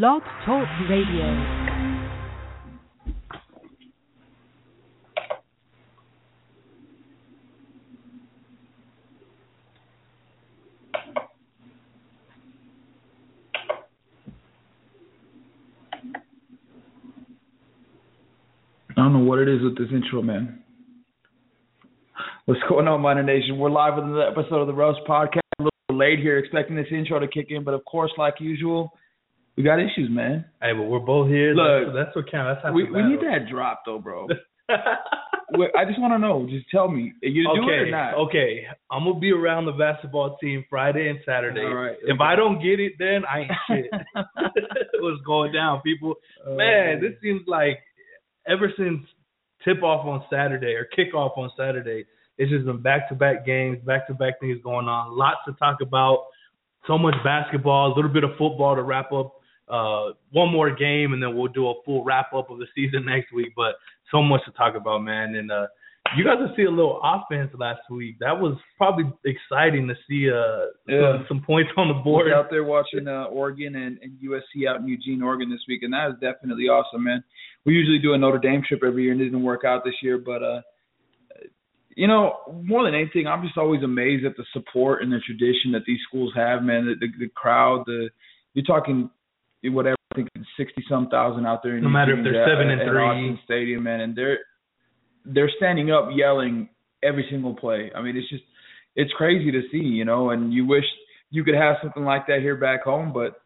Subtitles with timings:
[0.00, 1.22] Blog Talk Radio.
[18.88, 20.62] I don't know what it is with this intro, man.
[22.46, 23.58] What's going on, Miner Nation?
[23.58, 25.40] We're live with another episode of the Rush Podcast.
[25.58, 28.90] A little late here, expecting this intro to kick in, but of course, like usual,
[29.56, 30.44] we got issues, man.
[30.60, 31.54] Hey, but we're both here.
[31.54, 32.56] Look, that's, that's what counts.
[32.56, 34.28] That's half We we need that drop though, bro.
[35.54, 36.46] Wait, I just want to know.
[36.48, 38.14] Just tell me, are you do it or okay, not?
[38.14, 38.64] okay.
[38.90, 41.60] I'm gonna be around the basketball team Friday and Saturday.
[41.60, 41.96] All right.
[42.02, 43.90] If I don't get it, then I ain't shit.
[45.00, 46.14] What's going down, people?
[46.46, 47.80] Uh, Man, this seems like
[48.48, 49.00] ever since
[49.62, 52.06] tip off on Saturday or kickoff on Saturday,
[52.38, 55.16] it's just been back to back games, back to back things going on.
[55.16, 56.24] Lots to talk about.
[56.86, 59.34] So much basketball, a little bit of football to wrap up.
[59.68, 63.04] Uh, one more game, and then we'll do a full wrap up of the season
[63.06, 63.52] next week.
[63.56, 63.76] But
[64.10, 65.34] so much to talk about, man.
[65.36, 65.66] And uh,
[66.16, 68.16] you got to see a little offense last week.
[68.20, 71.18] That was probably exciting to see uh, Yeah.
[71.18, 72.30] some, some points on the board.
[72.32, 75.92] out there watching uh, Oregon and, and USC out in Eugene, Oregon this week, and
[75.94, 77.22] that is definitely awesome, man.
[77.64, 79.94] We usually do a Notre Dame trip every year, and it didn't work out this
[80.02, 80.60] year, but uh,
[81.94, 85.72] you know, more than anything, I'm just always amazed at the support and the tradition
[85.72, 86.86] that these schools have, man.
[86.86, 88.08] The, the, the crowd, the
[88.54, 89.10] you're talking
[89.70, 91.76] whatever, I think sixty some thousand out there.
[91.76, 92.98] In No matter if they're at- seven and three.
[93.00, 94.38] Autzen Stadium, man, and they're
[95.24, 96.68] they're standing up yelling
[97.02, 97.90] every single play.
[97.94, 98.44] I mean, it's just
[98.96, 100.84] it's crazy to see, you know, and you wish
[101.30, 103.40] you could have something like that here back home, but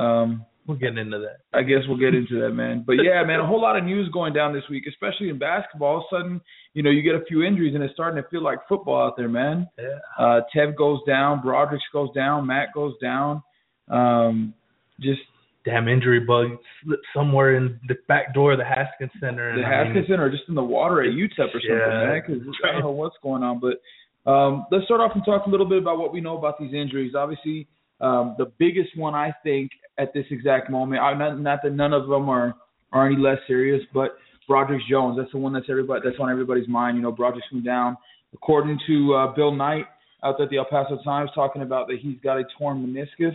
[0.00, 1.38] um We're getting into that.
[1.52, 2.84] I guess we'll get into that, man.
[2.86, 5.96] But yeah, man, a whole lot of news going down this week, especially in basketball.
[5.96, 6.40] All of a sudden,
[6.74, 9.16] you know, you get a few injuries and it's starting to feel like football out
[9.16, 9.66] there, man.
[9.76, 9.98] Yeah.
[10.24, 13.42] Uh Tev goes down, Broderick goes down, Matt goes down.
[13.90, 14.54] Um
[15.00, 15.22] just
[15.64, 19.50] damn injury bug slipped somewhere in the back door of the Haskins Center.
[19.50, 22.06] And the I mean, Haskins or just in the water at UTEP or something, Yeah,
[22.06, 22.22] man.
[22.26, 23.60] Because I don't know what's going on.
[23.60, 26.58] But um, let's start off and talk a little bit about what we know about
[26.58, 27.14] these injuries.
[27.16, 27.66] Obviously,
[28.00, 32.08] um, the biggest one I think at this exact moment, not, not that none of
[32.08, 32.54] them are
[32.92, 34.16] are any less serious, but
[34.46, 35.16] Broderick Jones.
[35.18, 36.96] That's the one that's everybody that's on everybody's mind.
[36.96, 37.96] You know, Broderick's went down.
[38.34, 39.86] According to uh, Bill Knight
[40.24, 43.34] out at the El Paso Times, talking about that he's got a torn meniscus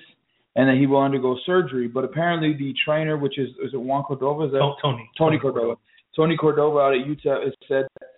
[0.58, 1.88] and that he will undergo surgery.
[1.88, 5.10] But apparently, the trainer, which is is it Juan Cordova, is that Oh, Tony.
[5.18, 5.76] Tony Cordova.
[6.16, 8.10] Tony Cordova out at UTEP has said that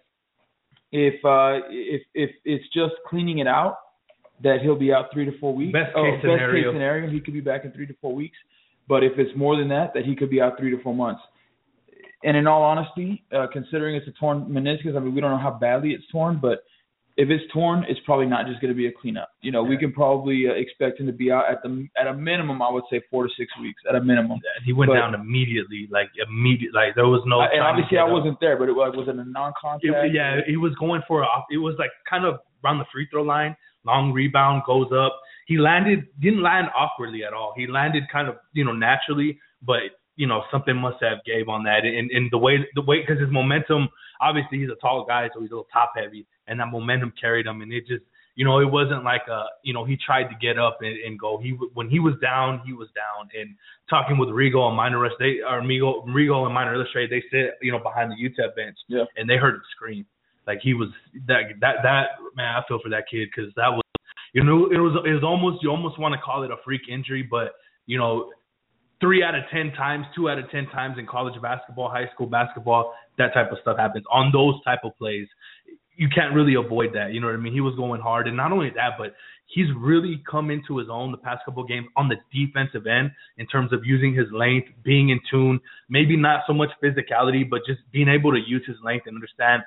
[0.92, 3.78] if uh if if it's just cleaning it out,
[4.42, 5.74] that he'll be out three to four weeks.
[5.74, 6.64] Best Oh, case Best scenario.
[6.72, 8.38] case scenario, he could be back in three to four weeks.
[8.88, 11.22] But if it's more than that, that he could be out three to four months.
[12.24, 15.38] And in all honesty, uh, considering it's a torn meniscus, I mean we don't know
[15.38, 16.64] how badly it's torn, but
[17.20, 19.28] if it's torn, it's probably not just going to be a cleanup.
[19.42, 22.14] You know, we can probably uh, expect him to be out at the at a
[22.14, 22.62] minimum.
[22.62, 24.40] I would say four to six weeks at a minimum.
[24.56, 27.42] And he went But- down immediately, like immediate, like there was no.
[27.42, 28.12] I- and obviously, I up.
[28.12, 29.84] wasn't there, but it was was it a non-contact?
[29.84, 31.28] It- yeah, he was going for a.
[31.52, 33.54] It was like kind of around the free throw line.
[33.84, 35.20] Long rebound goes up.
[35.48, 37.54] He landed didn't land awkwardly at all.
[37.58, 39.82] He landed kind of you know naturally, but
[40.16, 41.84] you know something must have gave on that.
[41.84, 43.90] And and the way the way because his momentum
[44.22, 47.46] obviously he's a tall guy, so he's a little top heavy, and that momentum carried
[47.46, 47.62] him.
[47.62, 48.04] And it just
[48.36, 51.20] you know it wasn't like a you know he tried to get up and, and
[51.20, 51.38] go.
[51.38, 53.30] He when he was down, he was down.
[53.40, 53.56] And
[53.90, 57.56] talking with Rigo and Miner Illustrated, they or Rigo, Rigo and Miner Illustrated, they sit
[57.62, 59.06] you know behind the UTEP bench, Yeah.
[59.16, 60.06] and they heard him scream.
[60.48, 60.90] Like he was
[61.28, 62.06] that that that
[62.36, 62.56] man.
[62.56, 63.84] I feel for that kid because that was
[64.34, 66.82] you know it was it was almost you almost want to call it a freak
[66.90, 67.54] injury, but
[67.86, 68.32] you know
[69.02, 72.28] three out of ten times, two out of ten times in college basketball, high school
[72.28, 75.28] basketball, that type of stuff happens on those type of plays.
[76.00, 77.12] You can't really avoid that.
[77.14, 77.52] You know what I mean?
[77.52, 79.14] He was going hard, and not only that, but
[79.48, 83.46] he's really come into his own the past couple games on the defensive end in
[83.48, 85.60] terms of using his length, being in tune.
[85.90, 89.64] Maybe not so much physicality, but just being able to use his length and understand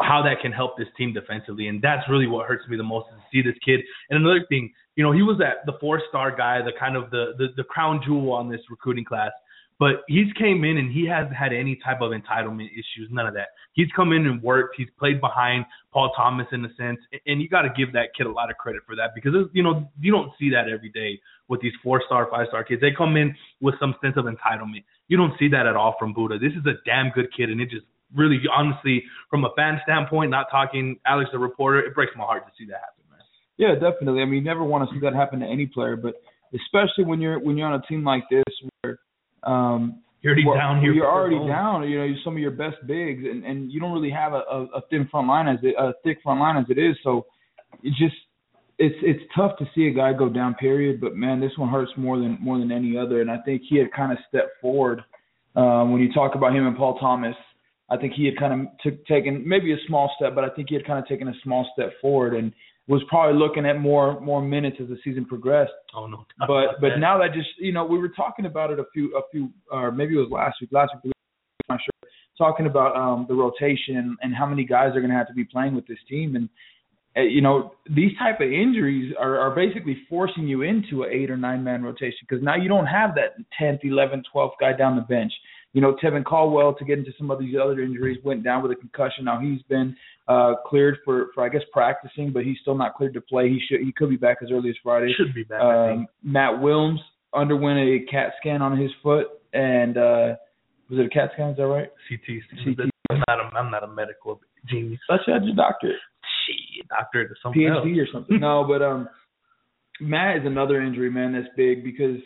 [0.00, 1.68] how that can help this team defensively.
[1.68, 3.80] And that's really what hurts me the most is to see this kid.
[4.10, 7.10] And another thing, you know, he was that the four star guy, the kind of
[7.10, 9.32] the, the the crown jewel on this recruiting class.
[9.78, 13.34] But he's came in and he hasn't had any type of entitlement issues, none of
[13.34, 13.48] that.
[13.74, 14.74] He's come in and worked.
[14.78, 18.26] He's played behind Paul Thomas in a sense, and you got to give that kid
[18.26, 21.20] a lot of credit for that because you know you don't see that every day
[21.48, 22.80] with these four star, five star kids.
[22.80, 24.84] They come in with some sense of entitlement.
[25.08, 26.38] You don't see that at all from Buddha.
[26.38, 27.84] This is a damn good kid, and it just
[28.14, 32.46] really, honestly, from a fan standpoint, not talking Alex the reporter, it breaks my heart
[32.46, 33.20] to see that happen, man.
[33.58, 34.22] Yeah, definitely.
[34.22, 36.14] I mean, you never want to see that happen to any player, but
[36.54, 38.44] especially when you're when you're on a team like this
[39.42, 40.92] um You're already well, down here.
[40.92, 41.50] You're already goals.
[41.50, 41.88] down.
[41.88, 44.64] You know, some of your best bigs, and and you don't really have a, a,
[44.76, 46.96] a thin front line as it, a thick front line as it is.
[47.02, 47.26] So
[47.82, 48.16] it just
[48.78, 50.54] it's it's tough to see a guy go down.
[50.54, 51.00] Period.
[51.00, 53.20] But man, this one hurts more than more than any other.
[53.20, 55.02] And I think he had kind of stepped forward
[55.54, 57.36] um, when you talk about him and Paul Thomas.
[57.88, 60.68] I think he had kind of took, taken maybe a small step, but I think
[60.68, 62.52] he had kind of taken a small step forward and
[62.88, 65.72] was probably looking at more more minutes as the season progressed.
[65.94, 66.24] Oh no!
[66.46, 69.22] But but now that just you know we were talking about it a few a
[69.30, 71.12] few or maybe it was last week last week
[71.68, 75.16] I'm not sure talking about um the rotation and, how many guys are going to
[75.16, 76.48] have to be playing with this team and
[77.16, 81.30] uh, you know these type of injuries are, are basically forcing you into an eight
[81.30, 84.94] or nine man rotation because now you don't have that 10th 11th 12th guy down
[84.94, 85.32] the bench
[85.76, 88.72] you know, Tevin Caldwell to get into some of these other injuries went down with
[88.72, 89.26] a concussion.
[89.26, 89.94] Now he's been
[90.28, 93.48] uh, cleared for, for I guess practicing, but he's still not cleared to play.
[93.48, 95.12] He should he could be back as early as Friday.
[95.16, 95.60] Should be back.
[95.60, 96.98] Um, Matt Willms
[97.34, 100.34] underwent a CAT scan on his foot, and uh,
[100.90, 101.50] was it a CAT scan?
[101.50, 101.90] Is that right?
[102.08, 102.42] CT.
[102.64, 102.90] CT.
[103.10, 105.00] I'm not a I'm not a medical genius.
[105.08, 105.96] That's your doctorate.
[106.46, 107.62] Shit, doctorate or something.
[107.62, 108.08] PhD else.
[108.08, 108.40] or something.
[108.40, 109.08] no, but um,
[110.00, 112.18] Matt is another injury man that's big because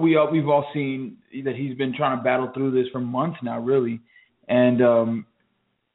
[0.00, 3.38] we all, we've all seen that he's been trying to battle through this for months
[3.42, 4.00] now, really,
[4.48, 5.26] and um,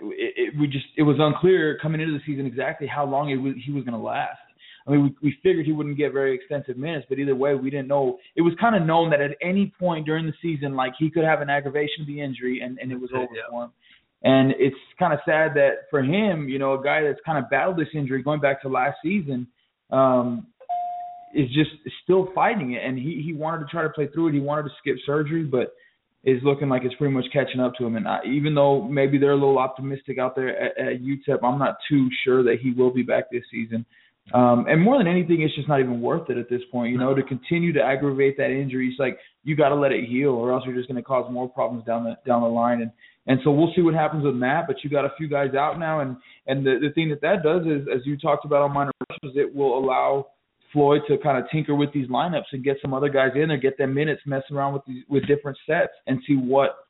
[0.02, 3.38] it, it, we just it was unclear coming into the season exactly how long it
[3.38, 4.40] was, he was going to last.
[4.88, 7.70] I mean, we, we figured he wouldn't get very extensive minutes, but either way, we
[7.70, 8.18] didn't know.
[8.36, 11.24] It was kind of known that at any point during the season, like he could
[11.24, 13.44] have an aggravation of the injury, and and it was over yeah.
[13.50, 13.72] for him.
[14.24, 17.50] And it's kind of sad that for him, you know, a guy that's kind of
[17.50, 19.48] battled this injury going back to last season,
[19.92, 20.46] um,
[21.34, 21.72] is just
[22.04, 24.34] still fighting it, and he he wanted to try to play through it.
[24.34, 25.74] He wanted to skip surgery, but
[26.24, 27.96] is looking like it's pretty much catching up to him.
[27.96, 31.58] And I, even though maybe they're a little optimistic out there at, at UTEP, I'm
[31.58, 33.86] not too sure that he will be back this season.
[34.34, 36.92] Um, and more than anything, it's just not even worth it at this point.
[36.92, 40.08] You know, to continue to aggravate that injury, it's like you got to let it
[40.08, 42.82] heal, or else you're just going to cause more problems down the down the line.
[42.82, 42.92] And
[43.28, 44.68] and so we'll see what happens with Matt.
[44.68, 46.16] But you got a few guys out now, and
[46.48, 49.36] and the the thing that that does is, as you talked about on Miner Rush's,
[49.36, 50.28] it will allow
[50.74, 53.58] Floyd to kind of tinker with these lineups and get some other guys in there,
[53.58, 56.88] get them minutes, messing around with these with different sets, and see what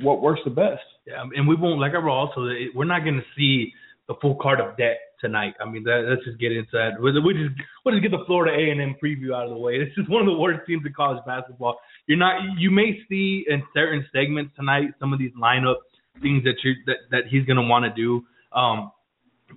[0.00, 0.82] what works the best.
[1.06, 3.72] Yeah, and we won't like I also we're not going to see
[4.08, 5.54] the full card of debt tonight.
[5.60, 7.00] I mean, that, let's just get into that.
[7.00, 9.78] We just we'll just get the Florida A and M preview out of the way.
[9.84, 11.78] This is one of the worst teams in college basketball.
[12.06, 15.76] You're not you may see in certain segments tonight some of these lineup
[16.22, 18.22] things that you that that he's going to want to do.
[18.52, 18.90] Um,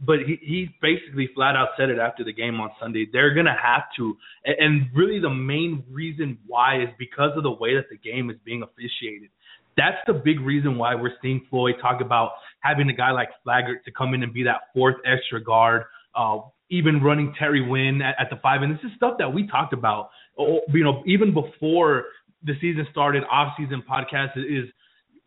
[0.06, 3.08] but he, he basically flat out said it after the game on Sunday.
[3.12, 4.16] They're gonna have to,
[4.46, 8.38] and really the main reason why is because of the way that the game is
[8.46, 9.30] being officiated.
[9.78, 13.86] That's the big reason why we're seeing Floyd talk about having a guy like Flaggart
[13.86, 15.84] to come in and be that fourth extra guard.
[16.16, 16.40] Uh,
[16.70, 19.74] even running Terry Winn at, at the five, and this is stuff that we talked
[19.74, 20.10] about.
[20.38, 22.06] You know, even before
[22.44, 24.70] the season started, off-season podcast is,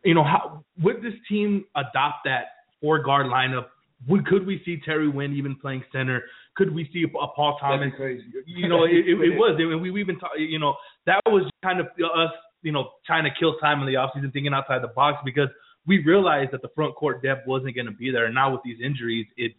[0.05, 2.45] you know, how would this team adopt that
[2.81, 3.67] four guard lineup
[4.09, 6.23] we, could we see Terry Winn even playing center?
[6.57, 7.93] Could we see a, a Paul Thomas?
[8.47, 9.57] You know, it, it, it was.
[9.59, 10.39] And we we even talked.
[10.39, 10.75] You know,
[11.07, 12.31] that was kind of us.
[12.63, 15.49] You know, trying to kill time in the offseason, thinking outside the box because
[15.87, 18.27] we realized that the front court depth wasn't going to be there.
[18.27, 19.55] And now with these injuries, it's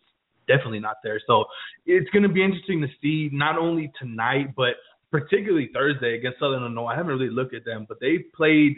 [0.48, 1.20] definitely not there.
[1.28, 1.46] So
[1.86, 4.76] it's going to be interesting to see not only tonight, but
[5.12, 6.88] particularly Thursday against Southern Illinois.
[6.88, 8.78] I haven't really looked at them, but they played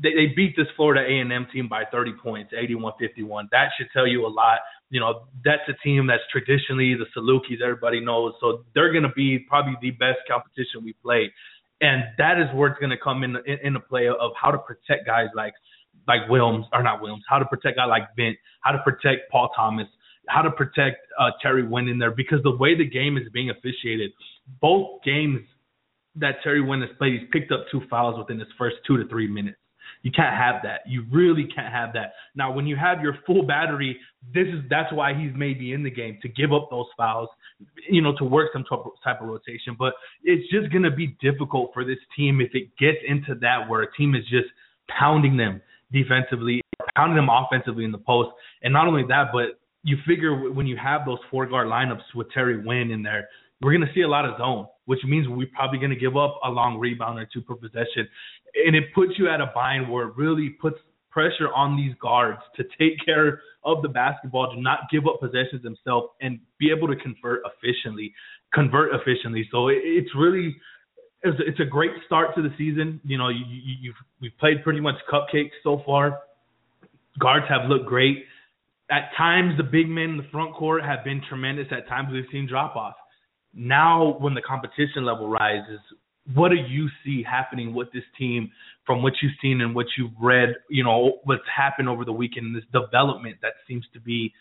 [0.00, 3.48] they, they beat this Florida A&M team by 30 points, 81-51.
[3.50, 4.58] That should tell you a lot.
[4.94, 8.32] You know, that's a team that's traditionally the Salukis, everybody knows.
[8.40, 11.32] So they're going to be probably the best competition we play.
[11.80, 14.52] And that is where it's going to come in, in in the play of how
[14.52, 15.54] to protect guys like
[16.06, 19.50] like Willms or not Willms, how to protect guys like Vint, how to protect Paul
[19.56, 19.88] Thomas,
[20.28, 23.50] how to protect uh, Terry Winn in there because the way the game is being
[23.50, 24.12] officiated,
[24.60, 25.40] both games
[26.14, 29.08] that Terry Winn has played, he's picked up two fouls within his first two to
[29.08, 29.58] three minutes.
[30.04, 30.80] You can't have that.
[30.86, 32.12] You really can't have that.
[32.36, 33.98] Now, when you have your full battery,
[34.34, 37.30] this is that's why he's maybe in the game to give up those fouls,
[37.88, 38.64] you know, to work some
[39.02, 39.74] type of rotation.
[39.78, 43.80] But it's just gonna be difficult for this team if it gets into that where
[43.80, 44.48] a team is just
[44.88, 46.60] pounding them defensively,
[46.94, 48.28] pounding them offensively in the post,
[48.62, 52.30] and not only that, but you figure when you have those four guard lineups with
[52.32, 53.28] Terry Winn in there,
[53.62, 56.16] we're going to see a lot of zone, which means we're probably going to give
[56.16, 58.08] up a long rebound or two per possession
[58.66, 60.78] and it puts you at a bind where it really puts
[61.10, 65.62] pressure on these guards to take care of the basketball, to not give up possessions
[65.62, 68.12] themselves, and be able to convert efficiently.
[68.52, 69.48] Convert efficiently.
[69.50, 70.56] So it, it's really
[71.22, 73.00] it's, it's a great start to the season.
[73.04, 76.20] You know, you, you, you've we've played pretty much cupcakes so far.
[77.18, 78.24] Guards have looked great.
[78.90, 81.66] At times, the big men in the front court have been tremendous.
[81.70, 82.94] At times, we've seen drop off.
[83.54, 85.80] Now, when the competition level rises,
[86.32, 88.50] what do you see happening with this team
[88.86, 92.56] from what you've seen and what you've read, you know, what's happened over the weekend,
[92.56, 94.32] this development that seems to be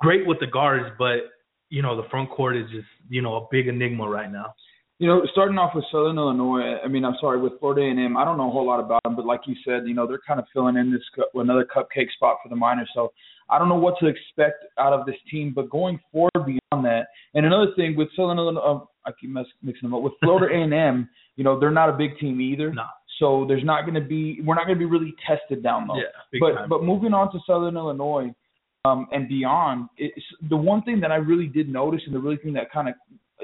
[0.00, 1.30] great with the guards, but
[1.70, 4.54] you know the front court is just you know a big enigma right now.
[4.98, 8.24] You know, starting off with Southern Illinois, I mean, I'm sorry, with Florida A&M, I
[8.26, 10.38] don't know a whole lot about them, but like you said, you know, they're kind
[10.38, 11.00] of filling in this
[11.32, 12.90] another cupcake spot for the Miners.
[12.92, 13.10] So
[13.48, 17.06] I don't know what to expect out of this team, but going forward beyond that,
[17.32, 21.08] and another thing with Southern Illinois, uh, I keep mixing them up with Florida A&M.
[21.36, 22.72] You know, they're not a big team either.
[22.72, 22.84] No.
[23.18, 25.96] So there's not going to be we're not going to be really tested down low.
[25.96, 26.68] Yeah, but time.
[26.68, 28.32] but moving on to Southern Illinois
[28.86, 32.38] um, and beyond, it's, the one thing that I really did notice and the really
[32.38, 32.94] thing that kind of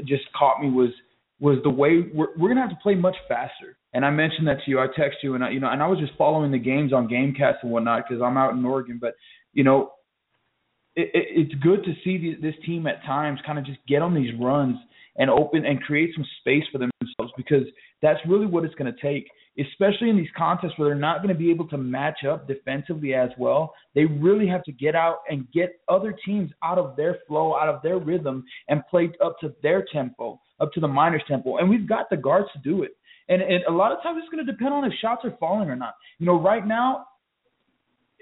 [0.06, 0.90] just caught me was
[1.38, 3.76] was the way we're we're gonna have to play much faster.
[3.92, 4.80] And I mentioned that to you.
[4.80, 7.08] I text you and I, you know, and I was just following the games on
[7.08, 8.98] GameCast and whatnot because I'm out in Oregon.
[9.00, 9.14] But
[9.52, 9.92] you know,
[10.94, 14.00] it, it, it's good to see the, this team at times kind of just get
[14.00, 14.76] on these runs
[15.18, 17.64] and open and create some space for themselves because
[18.02, 21.32] that's really what it's going to take, especially in these contests where they're not going
[21.32, 23.74] to be able to match up defensively as well.
[23.94, 27.68] They really have to get out and get other teams out of their flow, out
[27.68, 31.56] of their rhythm, and play up to their tempo, up to the Miners' tempo.
[31.56, 32.92] And we've got the guards to do it.
[33.28, 35.68] And, and a lot of times it's going to depend on if shots are falling
[35.68, 35.94] or not.
[36.18, 37.06] You know, right now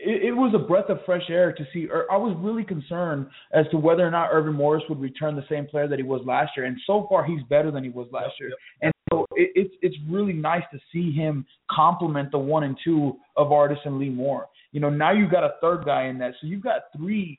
[0.04, 1.88] it, it was a breath of fresh air to see.
[2.10, 5.66] I was really concerned as to whether or not Earvin Morris would return the same
[5.66, 8.32] player that he was last year, and so far he's better than he was last
[8.40, 8.50] year.
[8.82, 13.16] And so it, it's it's really nice to see him complement the one and two
[13.36, 14.48] of Artis and Lee Moore.
[14.72, 17.38] You know, now you've got a third guy in that, so you've got three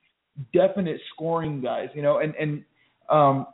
[0.54, 1.90] definite scoring guys.
[1.94, 2.64] You know, and and
[3.10, 3.48] um,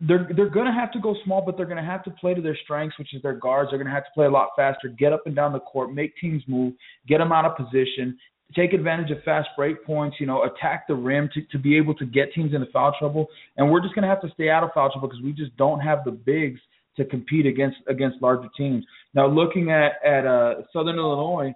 [0.00, 2.34] they're they're going to have to go small, but they're going to have to play
[2.34, 3.70] to their strengths, which is their guards.
[3.70, 5.92] They're going to have to play a lot faster, get up and down the court,
[5.92, 6.74] make teams move,
[7.08, 8.16] get them out of position,
[8.54, 11.94] take advantage of fast break points, you know, attack the rim to, to be able
[11.94, 13.26] to get teams into foul trouble.
[13.56, 15.56] And we're just going to have to stay out of foul trouble because we just
[15.56, 16.60] don't have the bigs
[16.96, 18.84] to compete against against larger teams.
[19.14, 21.52] Now, looking at at uh, Southern Illinois,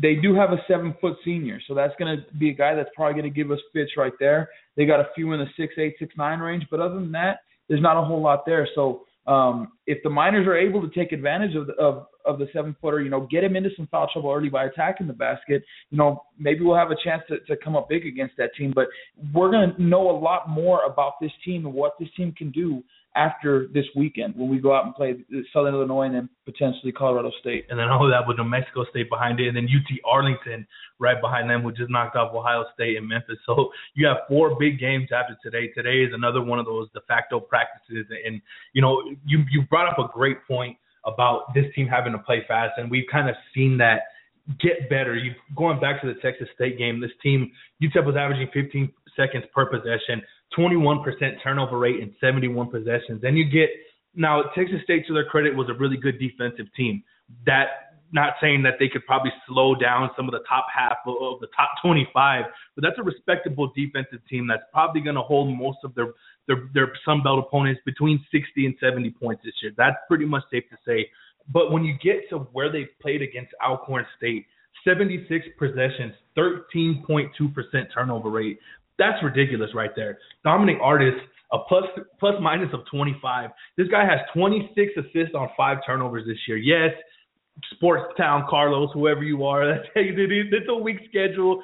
[0.00, 2.90] they do have a seven foot senior, so that's going to be a guy that's
[2.94, 4.48] probably going to give us fits right there.
[4.76, 7.40] They got a few in the six eight six nine range, but other than that,
[7.68, 8.68] there's not a whole lot there.
[8.74, 12.48] So um, if the Miners are able to take advantage of the, of of the
[12.52, 15.62] seven footer, you know, get him into some foul trouble early by attacking the basket,
[15.90, 18.72] you know, maybe we'll have a chance to, to come up big against that team.
[18.74, 18.88] But
[19.32, 22.50] we're going to know a lot more about this team and what this team can
[22.50, 22.82] do
[23.16, 25.16] after this weekend when we go out and play
[25.52, 27.66] Southern Illinois and then potentially Colorado State.
[27.70, 30.66] And then all of that with New Mexico State behind it, and then UT Arlington
[30.98, 33.38] right behind them, who just knocked off Ohio State and Memphis.
[33.46, 35.68] So you have four big games after today.
[35.68, 38.40] Today is another one of those de facto practices, and
[38.72, 42.44] you know you you brought up a great point about this team having to play
[42.46, 44.02] fast, and we've kind of seen that
[44.60, 45.16] get better.
[45.16, 47.50] You going back to the Texas State game, this team
[47.82, 50.22] UTEP was averaging 15 seconds per possession,
[50.56, 51.02] 21%
[51.42, 53.20] turnover rate, and 71 possessions.
[53.22, 53.70] Then you get
[54.14, 57.02] now Texas State, to their credit, was a really good defensive team.
[57.44, 57.66] That
[58.12, 61.48] not saying that they could probably slow down some of the top half of the
[61.56, 62.44] top 25,
[62.74, 66.12] but that's a respectable defensive team that's probably going to hold most of their
[66.46, 69.72] their their Sun Belt opponents between 60 and 70 points this year.
[69.76, 71.08] That's pretty much safe to say.
[71.52, 74.46] But when you get to where they played against Alcorn State,
[74.84, 77.30] 76 possessions, 13.2%
[77.92, 78.58] turnover rate.
[78.98, 80.18] That's ridiculous right there.
[80.44, 81.14] Dominic Artis,
[81.52, 81.84] a plus
[82.18, 83.50] plus minus of 25.
[83.76, 86.56] This guy has 26 assists on five turnovers this year.
[86.56, 86.92] Yes,
[87.74, 89.78] Sports Town, Carlos, whoever you are.
[89.94, 91.62] It's a weak schedule.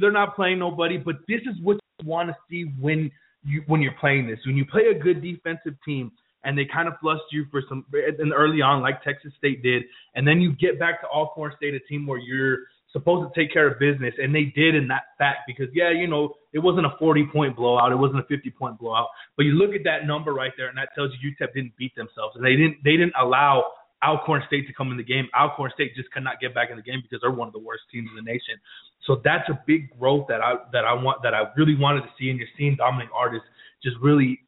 [0.00, 3.10] They're not playing nobody, but this is what you want to see when
[3.44, 4.38] you when you're playing this.
[4.46, 6.12] When you play a good defensive team
[6.44, 9.84] and they kind of flushed you for some and early on, like Texas State did,
[10.14, 12.58] and then you get back to Alcorn State, a team where you're
[12.92, 16.06] supposed to take care of business, and they did in that fact because yeah, you
[16.06, 19.52] know, it wasn't a 40 point blowout, it wasn't a 50 point blowout, but you
[19.52, 22.44] look at that number right there, and that tells you UTEP didn't beat themselves, and
[22.44, 23.64] they didn't they didn't allow
[24.02, 25.28] Alcorn State to come in the game.
[25.38, 27.60] Alcorn State just could not get back in the game because they're one of the
[27.60, 28.58] worst teams in the nation.
[29.06, 32.08] So that's a big growth that I that I want that I really wanted to
[32.18, 32.30] see.
[32.30, 33.42] And you're seeing Dominic Artis
[33.82, 34.40] just really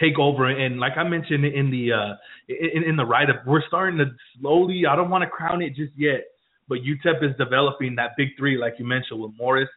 [0.00, 0.46] take over.
[0.46, 2.14] And like I mentioned in the uh
[2.48, 4.06] in, in the write up, we're starting to
[4.40, 4.84] slowly.
[4.88, 6.24] I don't want to crown it just yet,
[6.70, 9.68] but UTEP is developing that big three, like you mentioned, with Morris,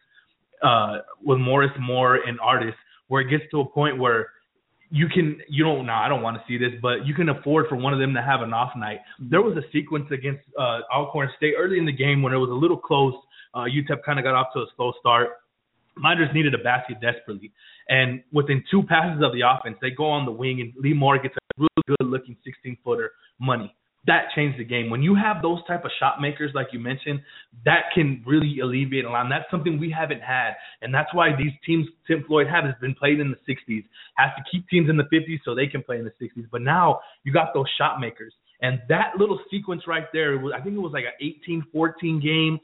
[0.62, 2.74] uh, with Morris, Moore, and Artis,
[3.08, 4.28] where it gets to a point where
[4.90, 7.66] you can you don't now I don't want to see this, but you can afford
[7.68, 9.00] for one of them to have an off night.
[9.18, 12.50] There was a sequence against uh, Alcorn State early in the game when it was
[12.50, 13.14] a little close.
[13.52, 15.30] Uh, UTEP kind of got off to a slow start.
[15.96, 17.52] Miners needed a basket desperately,
[17.88, 21.18] and within two passes of the offense, they go on the wing and Lee Moore
[21.18, 23.10] gets a really good looking 16 footer
[23.40, 23.74] money
[24.06, 24.90] that changed the game.
[24.90, 27.20] When you have those type of shot makers, like you mentioned,
[27.64, 29.22] that can really alleviate a lot.
[29.22, 30.52] And that's something we haven't had.
[30.82, 33.84] And that's why these teams Tim Floyd had has been played in the 60s,
[34.16, 36.46] has to keep teams in the 50s so they can play in the 60s.
[36.50, 38.34] But now you got those shot makers.
[38.60, 42.58] And that little sequence right there, was, I think it was like an 18-14 game,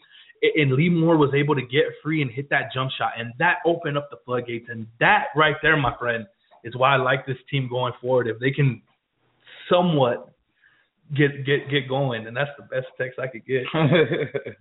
[0.56, 3.56] and Lee Moore was able to get free and hit that jump shot, and that
[3.66, 4.66] opened up the floodgates.
[4.70, 6.26] And that right there, my friend,
[6.64, 8.28] is why I like this team going forward.
[8.28, 8.80] If they can
[9.70, 10.30] somewhat
[11.14, 13.64] get get get going, and that's the best text I could get.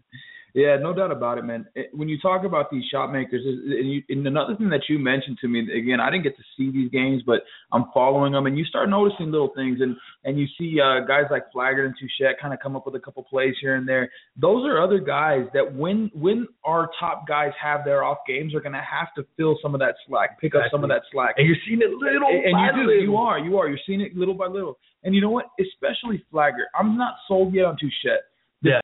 [0.54, 1.68] Yeah, no doubt about it, man.
[1.94, 5.38] When you talk about these shot makers, and, you, and another thing that you mentioned
[5.42, 7.42] to me, again, I didn't get to see these games, but
[7.72, 11.26] I'm following them, and you start noticing little things, and and you see uh, guys
[11.30, 14.10] like Flaggart and Touchette kind of come up with a couple plays here and there.
[14.36, 18.62] Those are other guys that when when our top guys have their off games, are
[18.62, 21.36] going to have to fill some of that slack, pick up some of that slack.
[21.38, 23.04] And you're seeing it little and, by and you do, little.
[23.04, 24.78] you are, you are, you're seeing it little by little.
[25.04, 25.46] And you know what?
[25.60, 26.68] Especially Flaggart.
[26.78, 28.28] I'm not sold yet on Touchette.
[28.62, 28.80] Yeah.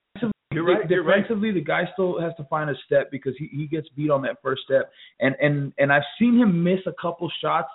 [0.55, 0.89] You're right.
[0.89, 1.21] You're right.
[1.21, 4.21] Defensively, the guy still has to find a step because he, he gets beat on
[4.23, 7.69] that first step, and and and I've seen him miss a couple shots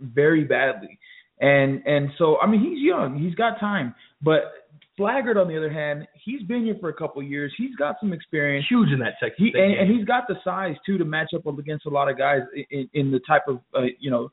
[0.00, 0.98] very badly,
[1.40, 4.52] and and so I mean he's young, he's got time, but
[4.96, 8.12] Flaggart on the other hand, he's been here for a couple years, he's got some
[8.12, 9.36] experience, Huge in that Texas.
[9.38, 12.18] he and, and he's got the size too to match up against a lot of
[12.18, 14.30] guys in, in the type of uh, you know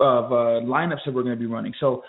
[0.00, 1.72] of uh, lineups that we're going to be running.
[1.78, 2.02] So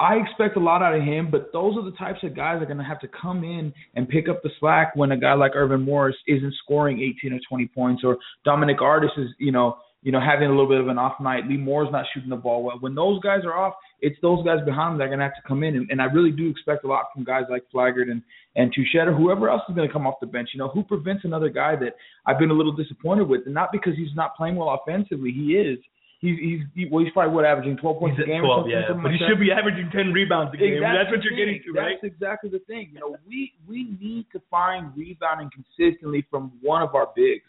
[0.00, 2.62] I expect a lot out of him, but those are the types of guys that
[2.62, 5.34] are going to have to come in and pick up the slack when a guy
[5.34, 9.78] like Earvin Morris isn't scoring 18 or 20 points, or Dominic Artis is you know
[10.02, 11.48] you know having a little bit of an off night.
[11.48, 12.76] Lee Moore's not shooting the ball well.
[12.78, 15.34] When those guys are off, it's those guys behind them that are going to have
[15.34, 18.08] to come in, and, and I really do expect a lot from guys like Flaggart
[18.08, 18.22] and
[18.54, 20.50] and Touchette or whoever else is going to come off the bench.
[20.54, 23.72] You know, who prevents another guy that I've been a little disappointed with, and not
[23.72, 25.78] because he's not playing well offensively, he is.
[26.18, 28.58] He's he's he, well, he's probably what averaging 12 points He's a game or 12,
[28.58, 28.88] something, yeah.
[28.90, 29.28] something But like he that.
[29.30, 30.74] should be averaging 10 rebounds a game.
[30.82, 31.94] Exactly That's what you're getting to, right?
[32.02, 32.90] That's exactly the thing.
[32.92, 37.46] You know, we we need to find rebounding consistently from one of our bigs,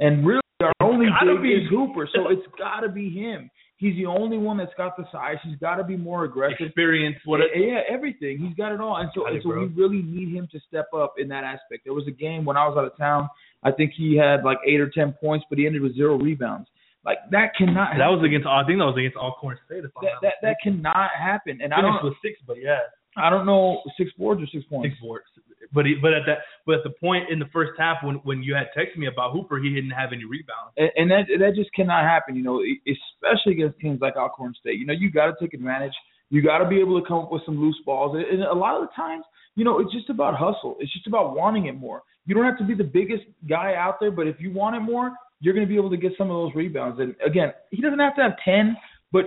[0.00, 3.50] and really our only gotta big be- is Hooper, so it's got to be him.
[3.78, 5.36] He's the only one that's got the size.
[5.42, 6.66] He's got to be more aggressive.
[6.66, 8.36] Experience, what it, yeah, everything.
[8.36, 9.60] He's got it all, and so and so bro.
[9.64, 11.84] we really need him to step up in that aspect.
[11.84, 13.30] There was a game when I was out of town.
[13.62, 16.68] I think he had like eight or ten points, but he ended with zero rebounds.
[17.04, 17.96] Like that cannot.
[17.96, 19.84] that was against, I think that was against Alcorn State.
[19.84, 21.60] If that that, that cannot happen.
[21.62, 22.84] And I Finished don't with six, but yeah.
[23.16, 24.92] I don't know six boards or six points.
[24.92, 25.24] six boards.
[25.72, 28.42] But he, but at that but at the point in the first half when when
[28.42, 30.76] you had texted me about Hooper, he didn't have any rebounds.
[30.76, 32.36] and, and that that just cannot happen.
[32.36, 34.78] You know, especially against teams like Alcorn State.
[34.78, 35.94] You know, you got to take advantage.
[36.30, 38.16] You got to be able to come up with some loose balls.
[38.16, 39.24] And a lot of the times,
[39.56, 40.76] you know, it's just about hustle.
[40.78, 42.02] It's just about wanting it more.
[42.26, 44.80] You don't have to be the biggest guy out there, but if you want it
[44.80, 47.00] more, you're going to be able to get some of those rebounds.
[47.00, 48.76] And again, he doesn't have to have ten,
[49.12, 49.24] but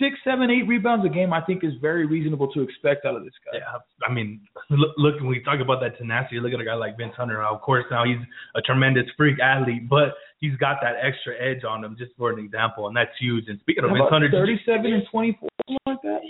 [0.00, 3.24] six, seven, eight rebounds a game, I think, is very reasonable to expect out of
[3.24, 3.58] this guy.
[3.58, 6.74] Yeah, I mean, look, look when we talk about that tenacity, look at a guy
[6.74, 7.38] like Vince Hunter.
[7.38, 8.16] Now, of course, now he's
[8.54, 12.38] a tremendous freak athlete, but he's got that extra edge on him, just for an
[12.38, 13.44] example, and that's huge.
[13.48, 16.20] And speaking of Vince Hunter, did you- 37 and 24, something like that.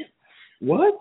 [0.60, 0.94] What?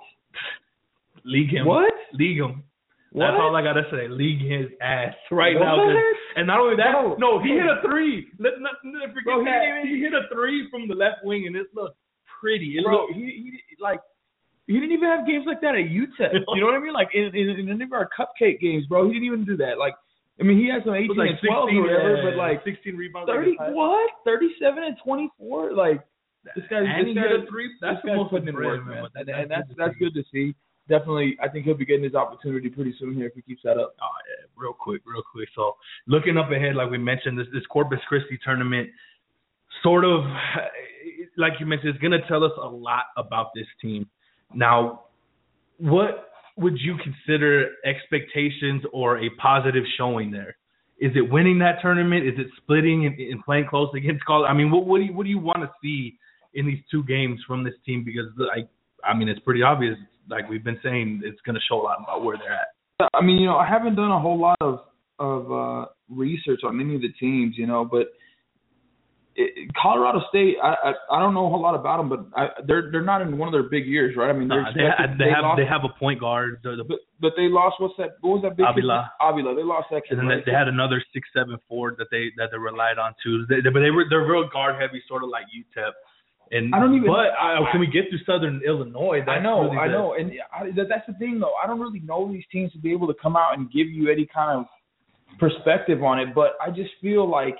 [1.25, 1.93] league him, What?
[2.13, 2.63] league him.
[3.11, 3.27] What?
[3.31, 4.07] That's all I gotta say.
[4.09, 5.65] League his ass right What?
[5.65, 6.01] now.
[6.35, 7.15] And not only that, Bro.
[7.19, 8.27] no, he hit a three.
[8.39, 9.59] Let not, not forget Bro, he that.
[9.61, 11.97] didn't He hit a three from the left wing, and it looked
[12.39, 12.77] pretty.
[12.77, 13.99] It bro, looked, he, he like
[14.67, 16.43] he didn't even have games like that at UTEP.
[16.55, 16.93] You know what I mean?
[16.93, 19.77] Like in, in, in any of our cupcake games, bro, he didn't even do that.
[19.77, 19.95] Like,
[20.39, 23.29] I mean, he had some 18 like and 12 or whatever, but like 16 rebounds.
[23.29, 24.09] 30 what?
[24.25, 26.01] 37 and 24, like
[26.55, 27.71] this guy's and this he guy, hit a three.
[27.81, 30.55] That's the most putting in work, impressive, man, and, and that's that's good to see.
[30.89, 33.77] Definitely, I think he'll be getting his opportunity pretty soon here if he keeps that
[33.77, 33.95] up.
[34.01, 35.47] Oh, yeah, real quick, real quick.
[35.55, 38.89] So looking up ahead, like we mentioned, this this Corpus Christi tournament,
[39.81, 40.25] sort of
[41.37, 44.09] like you mentioned, is going to tell us a lot about this team.
[44.53, 45.03] Now,
[45.77, 50.57] what would you consider expectations or a positive showing there?
[50.99, 52.25] Is it winning that tournament?
[52.25, 54.47] Is it splitting and, and playing close against college?
[54.49, 56.17] I mean, what, what do you what do you want to see
[56.53, 58.03] in these two games from this team?
[58.03, 58.67] Because like,
[59.03, 59.97] I mean, it's pretty obvious.
[60.29, 63.09] Like we've been saying, it's going to show a lot about where they're at.
[63.13, 64.79] I mean, you know, I haven't done a whole lot of
[65.19, 68.07] of uh research on any of the teams, you know, but
[69.35, 72.49] it, Colorado State, I, I I don't know a whole lot about them, but I,
[72.67, 74.29] they're they're not in one of their big years, right?
[74.29, 76.59] I mean, they're Nah, they, have, they have lost, they have a point guard.
[76.63, 77.77] The, but, but they lost.
[77.79, 78.21] What's that?
[78.21, 78.65] What was that big?
[78.69, 79.11] Avila.
[79.21, 79.55] Avila.
[79.55, 80.17] They lost that kid.
[80.17, 80.45] and then right?
[80.45, 83.45] they, they had another six seven forward that they that they relied on too.
[83.49, 85.93] They, they, but they were they're real guard heavy, sort of like UTEP.
[86.51, 89.21] And I don't even- But uh, can we get through Southern Illinois?
[89.27, 91.53] I know, really I the- know, and I, that, that's the thing though.
[91.61, 94.09] I don't really know these teams to be able to come out and give you
[94.11, 94.65] any kind of
[95.39, 97.57] perspective on it, but I just feel like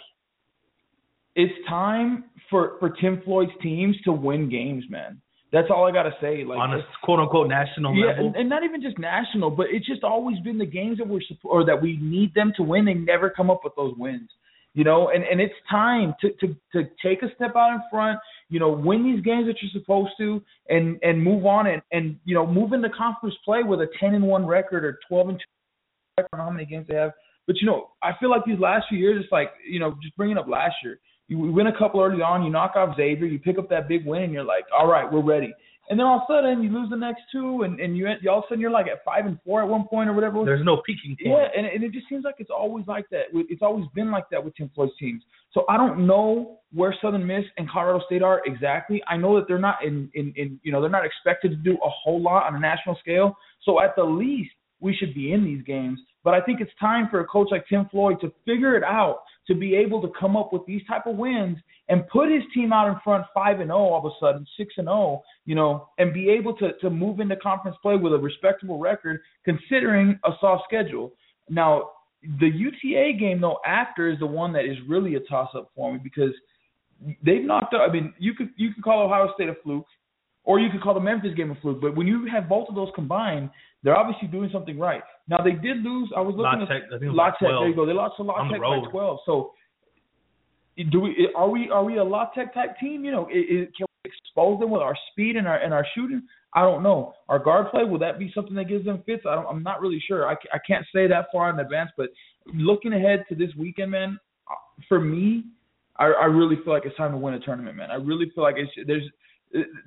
[1.36, 5.20] it's time for for Tim Floyd's teams to win games, man.
[5.52, 6.44] That's all I gotta say.
[6.44, 8.28] Like on a quote unquote national yeah, level.
[8.28, 11.22] and, and not even just national, but it's just always been the games that we're
[11.44, 12.86] or that we need them to win.
[12.86, 14.30] They never come up with those wins,
[14.74, 15.10] you know.
[15.10, 18.70] And and it's time to to to take a step out in front, you know,
[18.72, 22.46] win these games that you're supposed to, and and move on and and you know
[22.46, 26.22] move into conference play with a ten and one record or twelve and two.
[26.22, 27.12] record, how many games they have,
[27.48, 30.16] but you know, I feel like these last few years, it's like you know, just
[30.16, 31.00] bringing up last year.
[31.30, 34.06] You win a couple early on, you knock off Xavier, you pick up that big
[34.06, 35.54] win, and you're like, all right, we're ready.
[35.90, 38.30] And then all of a sudden you lose the next two, and and you, you
[38.30, 40.44] all of a sudden you're like at five and four at one point or whatever.
[40.46, 41.38] There's no peaking point.
[41.38, 43.24] Yeah, and, and it just seems like it's always like that.
[43.34, 45.24] It's always been like that with Tim Floyd's teams.
[45.52, 49.04] So I don't know where Southern Miss and Colorado State are exactly.
[49.08, 51.74] I know that they're not in in, in you know they're not expected to do
[51.74, 53.36] a whole lot on a national scale.
[53.64, 56.00] So at the least we should be in these games.
[56.24, 59.20] But I think it's time for a coach like Tim Floyd to figure it out
[59.48, 61.58] to be able to come up with these type of wins
[61.90, 64.46] and put his team out in front five and zero oh all of a sudden,
[64.58, 67.96] six and zero, oh, you know, and be able to to move into conference play
[67.96, 71.12] with a respectable record considering a soft schedule.
[71.50, 71.90] Now,
[72.40, 75.94] the UTA game though after is the one that is really a toss up for
[75.94, 76.32] me because
[77.24, 77.90] they've knocked out.
[77.90, 79.86] I mean, you could you could call Ohio State a fluke,
[80.44, 81.82] or you could call the Memphis game a fluke.
[81.82, 83.50] But when you have both of those combined,
[83.84, 85.02] they're obviously doing something right.
[85.28, 86.12] Now they did lose.
[86.16, 86.70] I was looking at
[87.14, 87.40] La Tech.
[87.42, 87.86] There you go.
[87.86, 89.20] They lost to Tech by twelve.
[89.26, 89.52] So
[90.92, 93.06] do we are we are we a Tech type team?
[93.06, 95.86] You know, it, it, can we expose them with our speed and our and our
[95.96, 96.24] shooting?
[96.56, 97.14] I don't know.
[97.30, 99.24] Our guard play will that be something that gives them fits?
[99.28, 100.28] I don't, I'm not really sure.
[100.28, 102.10] I, I can't say that far in advance, but
[102.54, 104.56] looking ahead to this weekend, man, uh,
[104.88, 105.46] for me,
[105.98, 107.90] I, I really feel like it's time to win a tournament, man.
[107.90, 109.04] I really feel like it's there's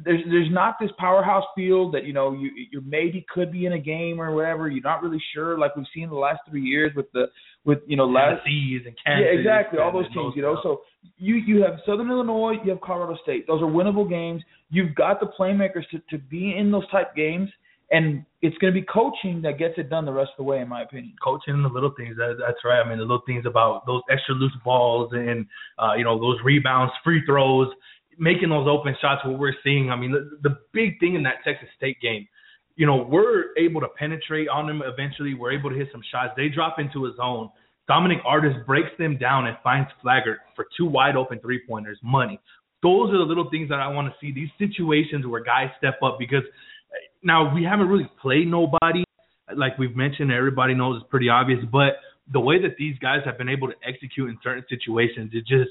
[0.04, 3.72] there's there's not this powerhouse field that you know you you maybe could be in
[3.72, 4.68] a game or whatever.
[4.68, 7.26] You're not really sure, like we've seen the last three years with the
[7.64, 9.26] with you know last Tennessee's and Kansas.
[9.26, 10.34] yeah exactly all those teams.
[10.36, 10.82] You know, so
[11.16, 13.46] you you have Southern Illinois, you have Colorado State.
[13.46, 14.42] Those are winnable games.
[14.70, 17.50] You've got the playmakers to to be in those type games,
[17.90, 20.60] and it's going to be coaching that gets it done the rest of the way,
[20.60, 21.14] in my opinion.
[21.22, 22.16] coaching the little things.
[22.16, 22.80] That, that's right.
[22.80, 25.44] I mean, the little things about those extra loose balls and
[25.78, 27.68] uh, you know those rebounds, free throws,
[28.18, 29.22] making those open shots.
[29.24, 29.90] What we're seeing.
[29.90, 32.26] I mean, the, the big thing in that Texas State game,
[32.76, 34.82] you know, we're able to penetrate on them.
[34.84, 36.32] Eventually, we're able to hit some shots.
[36.36, 37.50] They drop into a zone.
[37.88, 41.98] Dominic Artis breaks them down and finds Flaggart for two wide open three pointers.
[42.02, 42.40] Money.
[42.82, 44.32] Those are the little things that I want to see.
[44.32, 46.42] These situations where guys step up because
[47.22, 49.04] now we haven't really played nobody
[49.54, 50.32] like we've mentioned.
[50.32, 51.94] Everybody knows it's pretty obvious, but
[52.32, 55.70] the way that these guys have been able to execute in certain situations, it just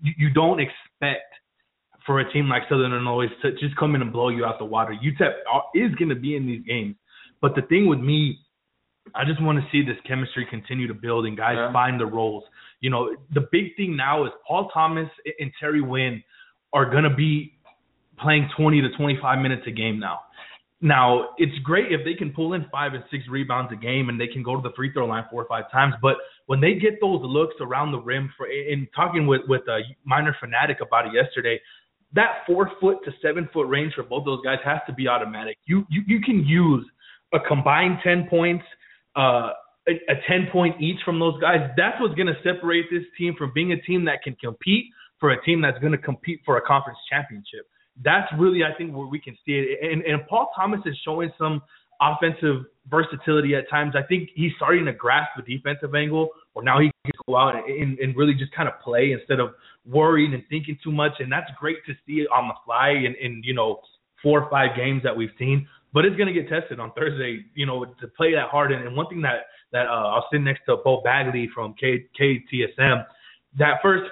[0.00, 1.34] you don't expect
[2.06, 4.64] for a team like Southern Illinois to just come in and blow you out the
[4.64, 4.94] water.
[4.94, 5.32] UTEP
[5.74, 6.96] is going to be in these games,
[7.40, 8.38] but the thing with me,
[9.14, 11.72] I just want to see this chemistry continue to build and guys Yeah.
[11.72, 12.44] find the roles.
[12.80, 15.08] You know, the big thing now is Paul Thomas
[15.40, 16.22] and Terry Winn
[16.72, 17.54] are going to be
[18.18, 20.20] playing 20 to 25 minutes a game now.
[20.80, 24.20] Now, it's great if they can pull in five and six rebounds a game and
[24.20, 25.94] they can go to the free throw line four or five times.
[26.02, 29.82] But when they get those looks around the rim, for in talking with with a
[30.04, 31.60] minor fanatic about it yesterday,
[32.14, 35.58] that four foot to seven foot range for both those guys has to be automatic.
[35.66, 36.84] You you you can use
[37.32, 38.64] a combined ten points,
[39.16, 39.50] uh,
[39.88, 41.70] a, a ten point each from those guys.
[41.76, 44.86] That's what's going to separate this team from being a team that can compete
[45.18, 47.66] for a team that's going to compete for a conference championship.
[48.02, 49.78] That's really I think where we can see it.
[49.82, 51.62] And and Paul Thomas is showing some
[52.00, 53.94] offensive versatility at times.
[53.96, 57.54] I think he's starting to grasp the defensive angle, or now he can go out
[57.54, 59.50] and, and really just kind of play instead of
[59.86, 61.12] worrying and thinking too much.
[61.18, 63.80] And that's great to see on the fly in, in you know
[64.22, 65.66] four or five games that we've seen.
[65.92, 68.72] But it's going to get tested on Thursday, you know, to play that hard.
[68.72, 72.06] And, and one thing that that uh, I'll sit next to Bo Bagley from K,
[72.18, 73.04] KTSM.
[73.58, 74.04] That first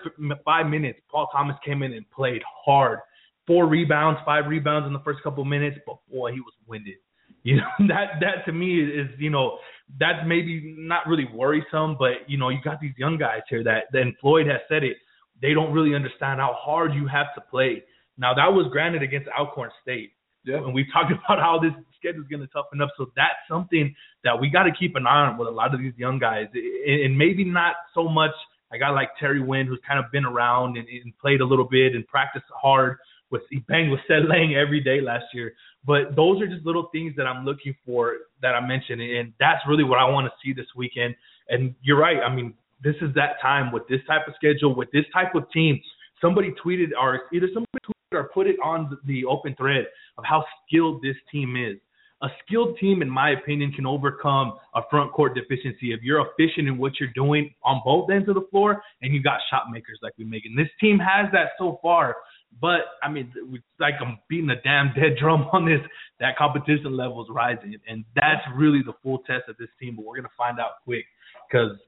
[0.44, 2.98] five minutes, Paul Thomas came in and played hard.
[3.46, 6.96] Four rebounds, five rebounds in the first couple minutes, but boy, he was winded.
[7.42, 9.60] You know that that to me is you know
[9.98, 13.84] that's maybe not really worrisome, but you know you got these young guys here that
[13.92, 14.98] then Floyd has said it.
[15.42, 17.82] They don't really understand how hard you have to play.
[18.18, 20.12] Now that was granted against Alcorn State,
[20.44, 20.56] Yeah.
[20.56, 22.90] and we've talked about how this schedule is going to toughen up.
[22.96, 25.80] So that's something that we got to keep an eye on with a lot of
[25.80, 28.32] these young guys, and maybe not so much
[28.72, 31.64] a guy like Terry Winn, who's kind of been around and, and played a little
[31.64, 32.98] bit and practiced hard
[33.30, 35.54] with he banged with Sed Lang every day last year.
[35.84, 39.60] But those are just little things that I'm looking for that I mentioned, and that's
[39.66, 41.16] really what I want to see this weekend.
[41.48, 42.18] And you're right.
[42.22, 45.50] I mean, this is that time with this type of schedule, with this type of
[45.52, 45.80] team.
[46.20, 49.86] Somebody tweeted, or either somebody tweeted or put it on the open thread
[50.18, 51.78] of how skilled this team is.
[52.22, 56.68] A skilled team, in my opinion, can overcome a front court deficiency if you're efficient
[56.68, 59.98] in what you're doing on both ends of the floor and you got shot makers
[60.02, 60.44] like we make.
[60.44, 62.16] And this team has that so far.
[62.60, 65.80] But I mean, it's like I'm beating a damn dead drum on this.
[66.18, 69.96] That competition level is rising, and that's really the full test of this team.
[69.96, 71.04] But we're gonna find out quick
[71.48, 71.78] because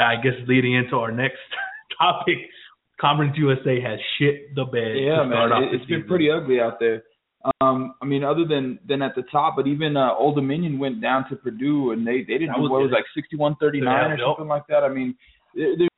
[0.00, 1.38] I guess leading into our next
[1.98, 2.38] topic,
[3.00, 4.96] Conference USA has shit the bed.
[4.96, 7.02] Yeah, man, it, it's been pretty ugly out there.
[7.60, 11.00] Um, I mean, other than than at the top, but even uh, Old Dominion went
[11.00, 13.54] down to Purdue, and they they didn't That was what it was like sixty one
[13.60, 14.82] thirty nine or something like that.
[14.82, 15.14] I mean,
[15.54, 15.88] there, there-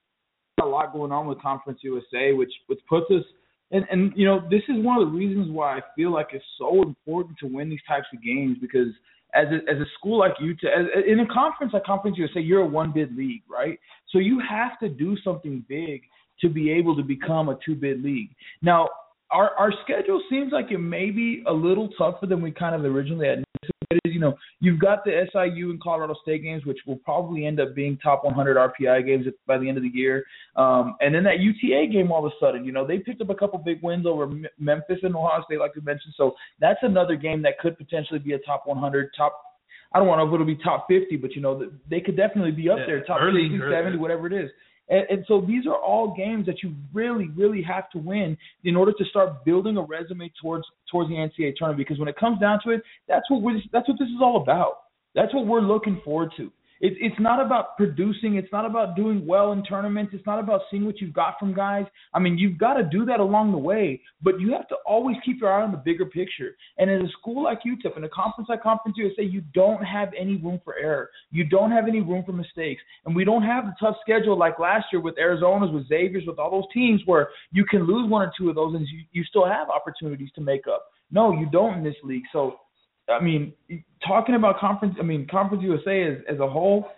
[0.60, 3.22] a lot going on with Conference USA, which which puts us
[3.70, 6.44] and and you know this is one of the reasons why I feel like it's
[6.58, 8.88] so important to win these types of games because
[9.34, 12.62] as a, as a school like UTEP, as, in a conference like Conference USA, you're
[12.62, 13.78] a one bid league, right?
[14.10, 16.02] So you have to do something big
[16.40, 18.30] to be able to become a two bid league.
[18.62, 18.88] Now
[19.30, 22.84] our our schedule seems like it may be a little tougher than we kind of
[22.84, 23.44] originally had
[24.04, 27.74] you know, you've got the SIU and Colorado State games, which will probably end up
[27.74, 30.24] being top 100 RPI games by the end of the year.
[30.56, 33.30] Um, and then that UTA game, all of a sudden, you know, they picked up
[33.30, 36.12] a couple big wins over M- Memphis and Ohio State, like we mentioned.
[36.18, 39.40] So that's another game that could potentially be a top 100, top.
[39.94, 42.16] I don't want to know if it'll be top 50, but you know, they could
[42.16, 43.74] definitely be up Yeah, there, top early, 60, early.
[43.74, 44.50] 70, whatever it is.
[44.88, 48.76] And, and so these are all games that you really, really have to win in
[48.76, 51.78] order to start building a resume towards towards the NCAA tournament.
[51.78, 54.42] Because when it comes down to it, that's what we're that's what this is all
[54.42, 54.80] about.
[55.14, 56.52] That's what we're looking forward to.
[56.80, 58.36] It's it's not about producing.
[58.36, 60.12] It's not about doing well in tournaments.
[60.14, 61.86] It's not about seeing what you've got from guys.
[62.14, 65.16] I mean, you've got to do that along the way, but you have to always
[65.24, 66.56] keep your eye on the bigger picture.
[66.78, 70.10] And in a school like UTEP, in a conference like Conference USA, you don't have
[70.18, 71.10] any room for error.
[71.30, 74.58] You don't have any room for mistakes, and we don't have the tough schedule like
[74.58, 78.22] last year with Arizona's, with Xavier's, with all those teams where you can lose one
[78.22, 80.86] or two of those, and you, you still have opportunities to make up.
[81.10, 82.24] No, you don't in this league.
[82.32, 82.56] So
[83.08, 83.52] I mean,
[84.06, 86.88] talking about conference, I mean, Conference USA as as a whole,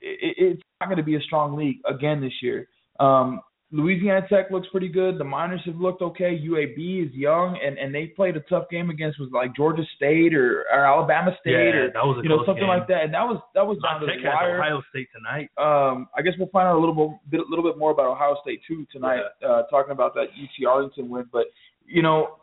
[0.00, 2.68] it, it's not going to be a strong league again this year.
[3.00, 3.40] Um,
[3.72, 5.18] Louisiana Tech looks pretty good.
[5.18, 6.38] The Miners have looked okay.
[6.38, 10.34] UAB is young, and and they played a tough game against was like Georgia State
[10.34, 12.68] or, or Alabama State Yeah, or that was a you know something game.
[12.68, 13.02] like that.
[13.02, 14.60] And that was that was down to the wire.
[14.60, 15.50] Ohio State tonight.
[15.58, 18.36] Um, I guess we'll find out a little bit, a little bit more about Ohio
[18.40, 21.24] State too tonight, uh, talking about that UT Arlington win.
[21.32, 21.46] But
[21.84, 22.36] you know,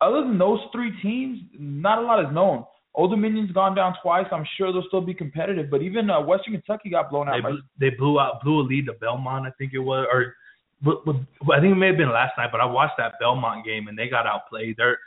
[0.00, 2.64] other than those three teams, not a lot is known.
[2.94, 4.26] Old Dominion's gone down twice.
[4.32, 5.70] I'm sure they'll still be competitive.
[5.70, 7.36] But even uh, Western Kentucky got blown out.
[7.36, 10.06] They by, blew, they blew out blew a lead to Belmont, I think it was,
[10.12, 10.34] or
[10.82, 11.16] but, but,
[11.52, 12.50] I think it may have been last night.
[12.50, 14.76] But I watched that Belmont game and they got outplayed.
[14.76, 14.98] They're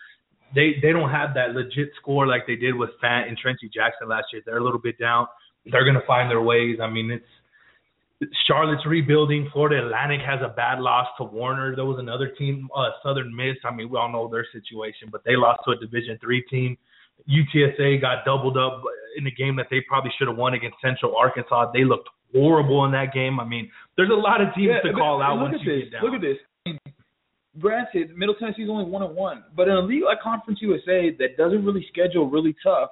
[0.55, 4.07] they they don't have that legit score like they did with Fant and Trency Jackson
[4.07, 4.41] last year.
[4.45, 5.27] They're a little bit down.
[5.65, 6.79] They're gonna find their ways.
[6.81, 7.25] I mean, it's
[8.47, 9.49] Charlotte's rebuilding.
[9.51, 11.75] Florida Atlantic has a bad loss to Warner.
[11.75, 13.57] There was another team, uh, Southern Miss.
[13.65, 16.77] I mean, we all know their situation, but they lost to a Division three team.
[17.29, 18.81] UTSA got doubled up
[19.17, 21.71] in a game that they probably should have won against Central Arkansas.
[21.71, 23.39] They looked horrible in that game.
[23.39, 25.75] I mean, there's a lot of teams Yeah, to call out look once at you
[25.75, 25.83] this.
[25.85, 26.03] get down.
[26.05, 26.37] Look at this.
[26.65, 26.79] I mean,
[27.59, 31.37] granted, Middle Tennessee's only one and one, but in a league like Conference USA that
[31.37, 32.89] doesn't really schedule really tough,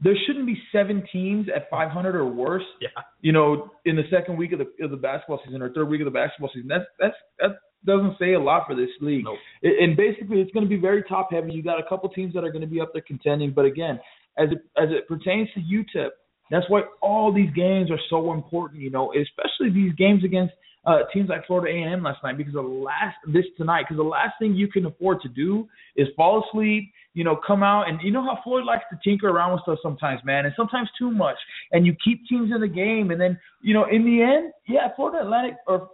[0.00, 2.64] there shouldn't be seven teams at 500 or worse.
[2.80, 2.88] Yeah.
[3.22, 6.00] You know, in the second week of the of the basketball season or third week
[6.00, 6.68] of the basketball season.
[6.68, 7.50] That's that's that
[7.86, 9.24] doesn't say a lot for this league.
[9.24, 9.38] Nope.
[9.62, 11.52] And basically, it's going to be very top heavy.
[11.52, 13.98] You got a couple teams that are going to be up there contending, but again,
[14.38, 16.10] as it as it pertains to UTEP,
[16.50, 18.82] that's why all these games are so important.
[18.82, 20.52] You know, especially these games against
[20.84, 24.34] uh, teams like Florida A&M last night, because the last this tonight, because the last
[24.38, 26.92] thing you can afford to do is fall asleep.
[27.16, 29.78] You know, come out and you know how Floyd likes to tinker around with stuff
[29.82, 31.38] sometimes, man, and sometimes too much.
[31.72, 34.94] And you keep teams in the game, and then you know, in the end, yeah,
[34.94, 35.88] Florida Atlantic or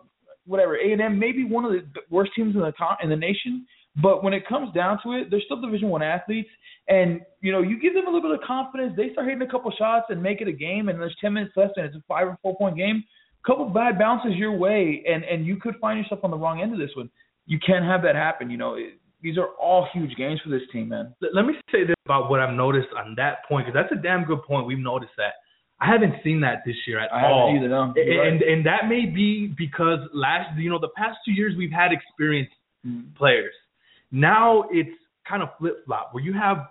[0.46, 2.72] whatever A&M may be one of the worst teams in the
[3.04, 3.64] in the nation,
[4.02, 6.48] but when it comes down to it, they're still Division One athletes,
[6.88, 8.94] and you know you give them a little bit of confidence.
[8.96, 11.52] They start hitting a couple shots and make it a game, and there's ten minutes
[11.56, 13.04] left, and it's a five or four point game.
[13.44, 16.60] A Couple bad bounces your way, and and you could find yourself on the wrong
[16.60, 17.10] end of this one.
[17.46, 18.50] You can't have that happen.
[18.50, 21.14] You know, it, these are all huge games for this team, man.
[21.20, 24.24] Let- me say this about what I've noticed on that point, because that's a damn
[24.24, 24.66] good point.
[24.66, 25.34] We've noticed that.
[25.80, 27.48] I haven't seen that this year at I all.
[27.48, 27.68] haven't either.
[27.68, 28.32] No, You're right.
[28.32, 31.92] and and that may be because last you know the past two years we've had
[31.92, 32.52] experienced
[32.86, 33.14] Mm.
[33.14, 33.54] players.
[34.10, 34.90] Now it's
[35.28, 36.68] kind of flip flop where you have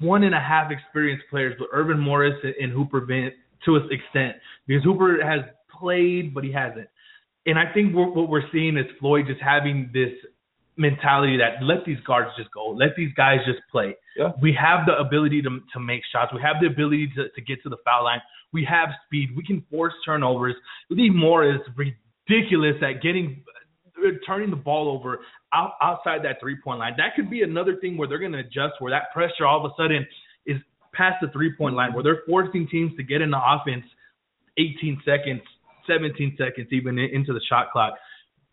[0.00, 4.82] one and a half experienced players, but Earvin Morris and Hooper to an extent because
[4.84, 6.88] Hooper has played but he hasn't.
[7.46, 10.10] And I think we're, what we're seeing is Floyd just having this
[10.76, 13.96] mentality that let these guards just go, let these guys just play.
[14.16, 14.32] Yeah.
[14.40, 16.32] We have the ability to to make shots.
[16.34, 18.20] We have the ability to to get to the foul line.
[18.52, 19.30] We have speed.
[19.36, 20.54] We can force turnovers.
[20.90, 23.42] Lee Moore is ridiculous at getting
[23.98, 25.20] uh, turning the ball over
[25.52, 26.94] out, outside that three point line.
[26.96, 29.70] That could be another thing where they're going to adjust where that pressure all of
[29.70, 30.06] a sudden
[30.46, 30.56] is
[30.92, 33.84] past the three point line where they're forcing teams to get in the offense
[34.58, 35.42] 18 seconds,
[35.86, 37.94] 17 seconds even into the shot clock.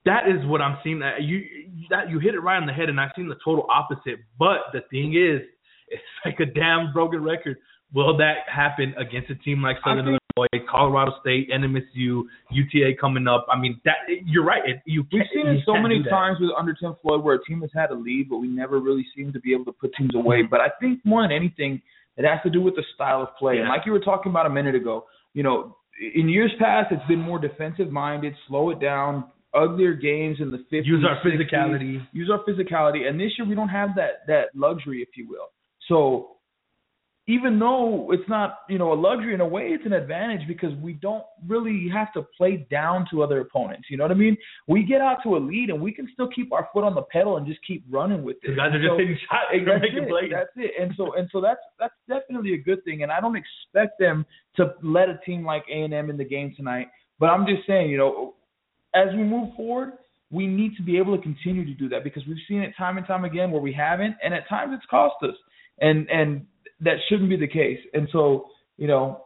[0.05, 0.99] That is what I'm seeing.
[0.99, 1.43] That you
[1.89, 4.19] that you hit it right on the head, and I've seen the total opposite.
[4.37, 5.47] But the thing is,
[5.87, 7.57] it's like a damn broken record.
[7.93, 13.27] Will that happen against a team like Southern think- Illinois, Colorado State, NMSU, UTA coming
[13.27, 13.45] up?
[13.51, 14.63] I mean, that you're right.
[14.65, 17.61] It, you We've seen it so many times with under Tim Floyd where a team
[17.61, 20.15] has had a lead, but we never really seem to be able to put teams
[20.15, 20.37] away.
[20.41, 20.49] Mm-hmm.
[20.49, 21.81] But I think more than anything,
[22.17, 23.57] it has to do with the style of play.
[23.59, 25.77] And like you were talking about a minute ago, you know,
[26.15, 30.57] in years past, it's been more defensive minded, slow it down, uglier games in the
[30.71, 30.85] 50s.
[30.85, 32.07] Use our 60s, physicality.
[32.11, 33.07] Use our physicality.
[33.07, 35.47] And this year we don't have that that luxury, if you will.
[35.87, 36.29] So
[37.25, 40.73] even though it's not, you know, a luxury in a way, it's an advantage because
[40.81, 43.87] we don't really have to play down to other opponents.
[43.89, 44.35] You know what I mean?
[44.67, 47.03] We get out to a lead and we can still keep our foot on the
[47.03, 48.49] pedal and just keep running with it.
[48.49, 49.45] The guys are just So- hitting shots.
[49.65, 50.09] That's making it.
[50.09, 50.31] plays.
[50.33, 50.71] That's it.
[50.77, 53.03] And so and so that's that's definitely a good thing.
[53.03, 54.25] And I don't expect them
[54.57, 56.87] to let a team like A and M in the game tonight.
[57.19, 58.33] But I'm just saying, you know,
[58.93, 59.93] as we move forward,
[60.31, 62.97] we need to be able to continue to do that because we've seen it time
[62.97, 65.35] and time again where we haven't, and at times it's cost us.
[65.79, 66.45] And and
[66.81, 67.79] that shouldn't be the case.
[67.93, 69.25] And so, you know,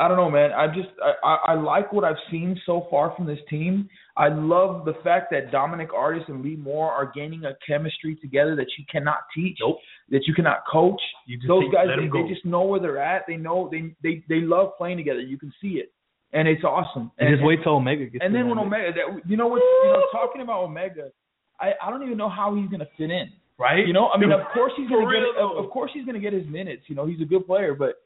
[0.00, 0.50] I don't know, man.
[0.52, 0.88] I just
[1.22, 3.86] I, I, like what I've seen so far from this team.
[4.16, 8.56] I love the fact that Dominic Artis and Lee Moore are gaining a chemistry together
[8.56, 9.76] that you cannot teach, Nope.
[10.08, 11.00] that you cannot coach.
[11.26, 13.24] You Those guys, they, they just know where they're at.
[13.28, 15.20] They know they they they love playing together.
[15.20, 15.92] You can see it,
[16.32, 17.10] and it's awesome.
[17.18, 18.24] And And, just wait till Omega gets.
[18.24, 18.58] and then when.
[18.58, 19.58] Omega, that, you know what?
[19.60, 21.10] You know, talking about Omega,
[21.60, 23.30] I I don't even know how he's gonna fit in.
[23.58, 23.86] right?
[23.86, 26.32] You know, I mean, of course he's gonna get, of, of course he's gonna get
[26.32, 26.82] his minutes.
[26.86, 27.96] You know, he's a good player, but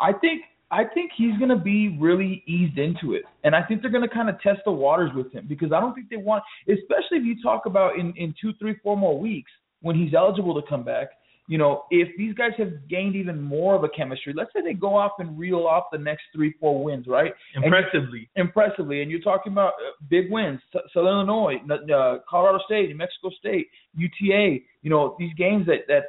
[0.00, 3.90] I think I think he's gonna be really eased into it, and I think they're
[3.90, 7.18] gonna kind of test the waters with him because I don't think they want, especially
[7.18, 9.50] if you talk about in in two, three, four more weeks
[9.82, 11.08] when he's eligible to come back.
[11.48, 14.74] You know, if these guys have gained even more of a chemistry, let's say they
[14.74, 17.32] go off and reel off the next three, four wins, right?
[17.54, 18.28] And impressively.
[18.36, 20.60] impressively, and you're talking about uh, big wins:
[20.94, 24.58] Southern Illinois, uh, Colorado State, New Mexico State, UTA.
[24.82, 26.04] You know these games that that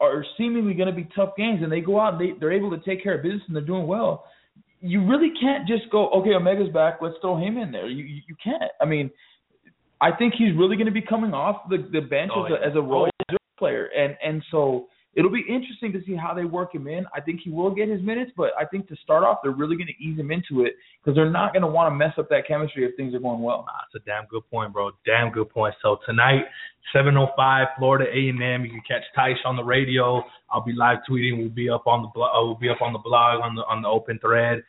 [0.00, 2.70] are seemingly going to be tough games, and they go out and they they're able
[2.70, 4.24] to take care of business and they're doing well.
[4.80, 7.88] You really can't just go, okay, Omega's back, let's throw him in there.
[7.88, 8.70] You you, you can't.
[8.80, 9.10] I mean,
[10.00, 12.66] I think he's really going to be coming off the the bench Oh, as a
[12.68, 13.08] as a role
[13.58, 17.04] player, and and so it'll be interesting to see how they work him in.
[17.14, 19.76] I think he will get his minutes, but I think to start off, they're really
[19.76, 22.28] going to ease him into it because they're not going to want to mess up
[22.28, 23.64] that chemistry if things are going well.
[23.66, 24.92] Nah, That's a damn good point, bro.
[25.04, 25.74] Damn good point.
[25.82, 26.44] So tonight,
[26.94, 28.64] 7:05, Florida A&M.
[28.64, 30.22] You can catch Tice on the radio.
[30.50, 31.38] I'll be live tweeting.
[31.38, 32.30] We'll be up on the blog.
[32.34, 34.62] Uh, we'll be up on the blog on the on the open thread.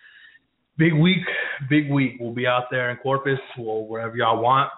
[0.78, 1.26] Big week,
[1.70, 2.14] big week.
[2.20, 4.70] We'll be out there in Corpus or wherever y'all want.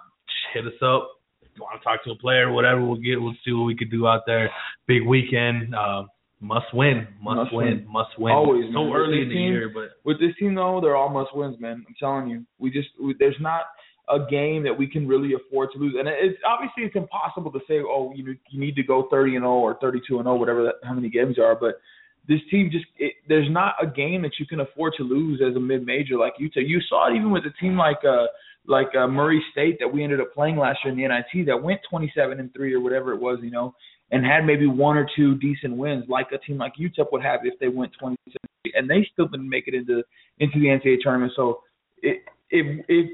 [0.54, 1.21] Hit us up.
[1.56, 3.22] You want to talk to a player, whatever, we'll get.
[3.22, 4.50] We'll see what we could do out there.
[4.88, 5.76] Big weekend.
[5.76, 6.04] Uh,
[6.40, 7.08] must win.
[7.22, 7.68] Must, Must win.
[7.68, 7.88] win.
[7.88, 8.34] Must win.
[8.34, 8.94] Always, so man.
[8.96, 11.86] early in the team- year, but With this team, though, they're all must wins, man.
[11.88, 13.66] I'm telling you, we just we, there's not
[14.10, 17.60] a game that we can really afford to lose, and it's obviously it's impossible to
[17.68, 20.64] say, oh, you you need to go 30 and 0 or 32 and 0, whatever
[20.64, 21.80] that, how many games are, but
[22.28, 25.56] this team just it, there's not a game that you can afford to lose as
[25.56, 26.68] a mid major like UTEP.
[26.68, 28.26] You saw it even with a team like uh
[28.68, 31.62] like uh, Murray State that we ended up playing last year in the NIT that
[31.62, 33.74] went 27 and three or whatever it was, you know,
[34.12, 37.42] and had maybe one or two decent wins like a team like UTEP would have
[37.44, 38.38] if they went 27
[38.76, 40.04] and they still didn't make it into
[40.40, 41.34] into the NCAA tournament.
[41.36, 41.62] So
[42.02, 43.12] it if if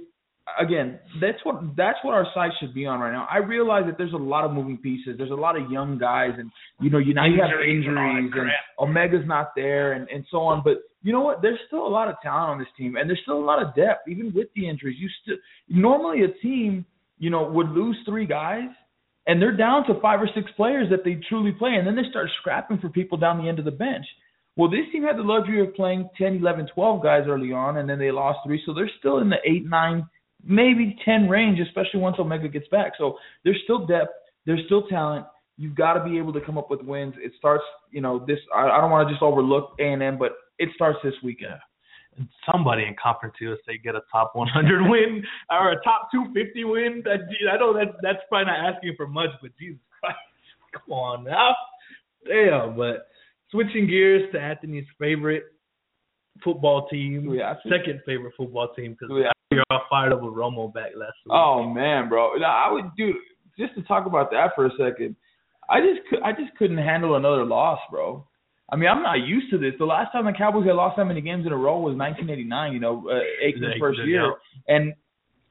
[0.60, 3.28] again, that's what that's what our sight should be on right now.
[3.32, 5.16] I realize that there's a lot of moving pieces.
[5.18, 7.98] There's a lot of young guys, and you know, you now you have Injuries and
[7.98, 8.54] all that injuries, and crap.
[8.80, 10.62] Omega's not there, and and so on.
[10.64, 11.42] But you know what?
[11.42, 13.76] There's still a lot of talent on this team, and there's still a lot of
[13.76, 14.98] depth, even with the injuries.
[15.00, 15.38] You still
[15.70, 16.86] normally a team,
[17.20, 18.70] you know, would lose three guys.
[19.30, 22.10] And they're down to five or six players that they truly play, and then they
[22.10, 24.06] start scrapping for people down the end of the bench.
[24.56, 27.90] Well, this team had the luxury of playing 10, 11, 12 guys early on, and
[27.90, 28.62] then they lost three.
[28.66, 30.06] So they're still in the 8, 9,
[30.44, 32.94] maybe 10 range, especially once Omega gets back.
[32.98, 34.12] So there's still depth.
[34.46, 35.26] There's still talent.
[35.58, 37.16] You've got to be able to come up with wins.
[37.18, 38.40] It starts, you know, this.
[38.56, 41.56] I, I don't want to just overlook A&M, but it starts this weekend.
[42.18, 47.02] and somebody in Conference USA get a top 100 win or a top 250 win.
[47.06, 47.22] That
[47.52, 50.18] I know that that's probably not asking for much, but Jesus Christ,
[50.74, 51.56] come on now,
[52.28, 52.78] damn.
[52.78, 53.08] But
[53.50, 55.44] switching gears to Anthony's favorite
[56.44, 57.70] football team, Do we have to?
[57.70, 59.10] second favorite football team because
[59.52, 61.32] You're all fired up with Romo back last week.
[61.32, 62.36] Oh man, bro.
[62.36, 63.14] No, I would do
[63.58, 65.16] just to talk about that for a second.
[65.70, 68.26] I just I just couldn't handle another loss, bro.
[68.70, 69.74] I mean, I'm not used to this.
[69.80, 72.74] The last time the Cowboys had lost that many games in a row was 1989.
[72.74, 74.36] You know, uh, Aikman's first year,
[74.68, 74.94] and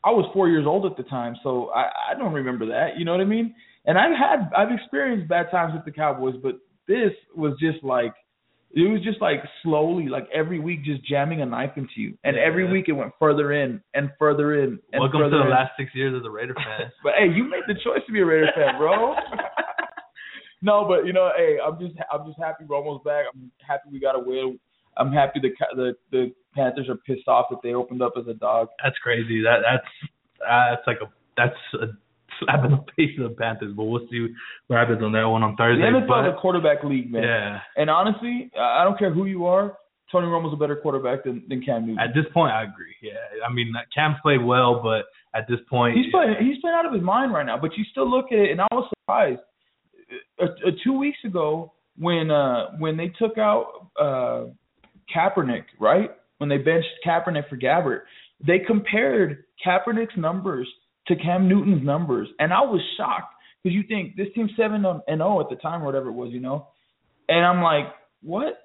[0.05, 2.99] I was four years old at the time, so I, I don't remember that.
[2.99, 3.55] You know what I mean?
[3.87, 6.57] And I've had I've experienced bad times with the Cowboys, but
[6.87, 8.13] this was just like
[8.77, 12.37] it was just like slowly, like every week, just jamming a knife into you, and
[12.37, 12.43] Yeah.
[12.43, 15.51] every week it went further in and further in and Welcome to further the in.
[15.51, 16.93] last six years as a Raider fan.
[17.03, 19.15] But hey, you made the choice to be a Raider fan, bro.
[20.63, 23.27] no, but you know, hey, I'm just I'm just happy Romo's back.
[23.35, 24.59] I'm happy we got a win.
[24.97, 28.35] I'm happy the the the Panthers are pissed off that they opened up as a
[28.35, 28.69] dog.
[28.83, 29.43] that's crazy.
[29.43, 30.11] That that's
[30.49, 31.87] uh, that's like a that's a
[32.41, 33.73] slap in the face of the Panthers.
[33.77, 34.29] But we'll see
[34.67, 35.83] what happens on that one on The Thursday.
[35.85, 37.23] NFL is but a quarterback league, man.
[37.23, 39.77] yeah, And honestly, I I don't care who you are.
[40.13, 41.99] Tony Romo's a better quarterback than, than Cam Newton.
[41.99, 42.95] At this point, I agree.
[43.03, 43.15] Yeah,
[43.49, 45.07] I mean Cam's played well, but
[45.39, 47.59] at this point, he's playing he's playing out of his mind right now.
[47.59, 49.41] But you still look at it, and I was surprised.
[50.41, 54.45] Uh, uh, two weeks ago, when uh when they took out uh
[55.15, 56.11] Kaepernick, right?
[56.39, 58.01] When they benched Kaepernick for Gabbert,
[58.47, 60.69] they compared Kaepernick's numbers
[61.09, 65.03] to Cam Newton's numbers, and I was shocked because you think this team's seven and
[65.07, 66.69] zero oh at the time or whatever it was, you know,
[67.29, 67.87] and I'm like,
[68.23, 68.63] what?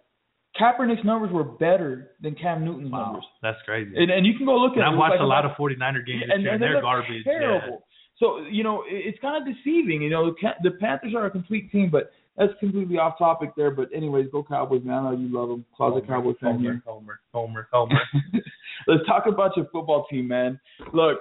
[0.59, 3.23] Kaepernick's numbers were better than Cam Newton's wow, numbers.
[3.41, 3.93] That's crazy.
[3.95, 4.79] And, and you can go look at.
[4.79, 4.91] And it.
[4.91, 7.23] I've watched like a lot of 49er games and, and, and they're garbage.
[7.23, 7.67] Terrible.
[7.67, 7.87] Yeah.
[8.19, 10.01] So you know it's kind of deceiving.
[10.01, 13.71] You know the Panthers are a complete team, but that's completely off topic there.
[13.71, 14.97] But anyways, go Cowboys, man.
[14.97, 15.65] I know you love them.
[15.75, 16.83] Closet Homer, Cowboy fan Homer, here.
[16.85, 18.01] Homer, Homer, Homer.
[18.87, 20.59] Let's talk about your football team, man.
[20.93, 21.19] Look,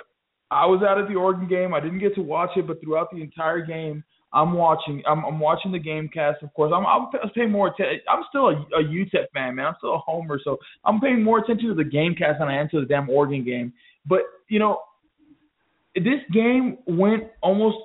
[0.50, 1.74] I was out at the Oregon game.
[1.74, 5.02] I didn't get to watch it, but throughout the entire game, I'm watching.
[5.08, 6.72] I'm, I'm watching the game cast, of course.
[6.74, 8.00] I'm, I'm paying more attention.
[8.08, 9.66] I'm still a, a UTEP fan, man.
[9.66, 12.60] I'm still a homer, so I'm paying more attention to the game cast than I
[12.60, 13.72] am to the damn Oregon game.
[14.06, 14.80] But you know,
[15.94, 17.78] this game went almost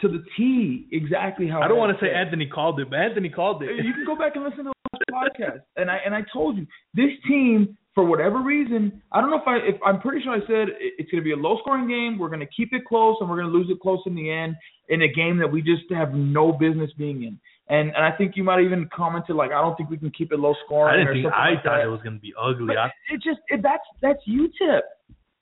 [0.00, 1.60] to the T exactly how.
[1.60, 3.70] I don't want to say Anthony called it, but Anthony called it.
[3.84, 6.66] You can go back and listen to the podcast, and I and I told you
[6.94, 10.40] this team for whatever reason, I don't know if I if I'm pretty sure I
[10.40, 12.18] said it's going to be a low scoring game.
[12.18, 14.30] We're going to keep it close and we're going to lose it close in the
[14.30, 14.56] end
[14.88, 17.38] in a game that we just have no business being in.
[17.68, 20.32] And and I think you might even commented like I don't think we can keep
[20.32, 20.94] it low scoring.
[20.94, 21.84] I didn't think I like thought that.
[21.84, 22.66] it was going to be ugly.
[22.66, 24.80] But I, it just it, that's that's UTEP.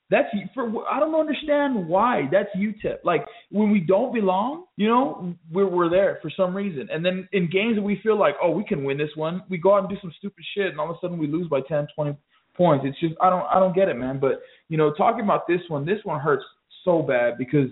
[0.09, 2.97] That's for I don't understand why that's UTEP.
[3.03, 6.87] Like when we don't belong, you know, we're we're there for some reason.
[6.91, 9.57] And then in games that we feel like, oh, we can win this one, we
[9.57, 11.61] go out and do some stupid shit, and all of a sudden we lose by
[11.67, 12.15] 10, 20
[12.55, 12.85] points.
[12.87, 14.19] It's just I don't I don't get it, man.
[14.19, 16.43] But you know, talking about this one, this one hurts
[16.83, 17.69] so bad because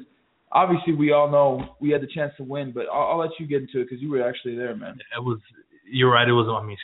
[0.52, 2.72] obviously we all know we had the chance to win.
[2.72, 4.98] But I'll, I'll let you get into it because you were actually there, man.
[5.18, 5.40] it was.
[5.92, 6.28] You're right.
[6.28, 6.48] It was.
[6.50, 6.78] I mean,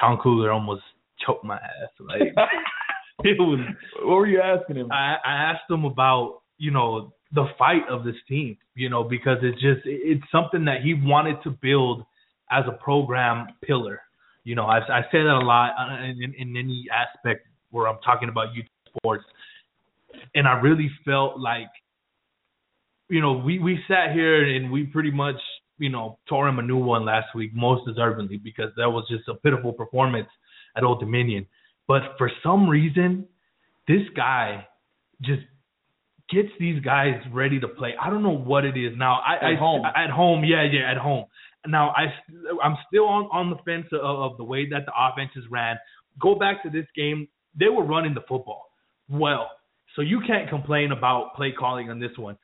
[0.00, 0.82] Sean Kugler almost
[1.24, 1.90] choked my ass.
[2.00, 2.22] Like
[3.24, 3.60] it was.
[4.02, 4.92] What were you asking him?
[4.92, 8.56] I, I asked him about you know the fight of this team.
[8.74, 12.04] You know because it's just it's something that he wanted to build
[12.50, 14.00] as a program pillar.
[14.46, 17.98] You know, I, I say that a lot uh, in, in any aspect where I'm
[18.04, 18.66] talking about youth
[18.96, 19.24] sports,
[20.36, 21.72] and I really felt like,
[23.08, 25.40] you know, we we sat here and we pretty much,
[25.78, 29.26] you know, tore him a new one last week, most deservedly, because that was just
[29.28, 30.28] a pitiful performance
[30.76, 31.46] at Old Dominion.
[31.88, 33.26] But for some reason,
[33.88, 34.68] this guy
[35.22, 35.42] just
[36.30, 37.94] gets these guys ready to play.
[38.00, 39.20] I don't know what it is now.
[39.26, 39.82] I, At I home.
[39.84, 41.24] at home, yeah, yeah, at home.
[41.68, 42.12] Now I
[42.62, 45.76] I'm still on on the fence of, of the way that the offenses ran.
[46.20, 48.66] Go back to this game; they were running the football
[49.08, 49.50] well,
[49.94, 52.36] so you can't complain about play calling on this one.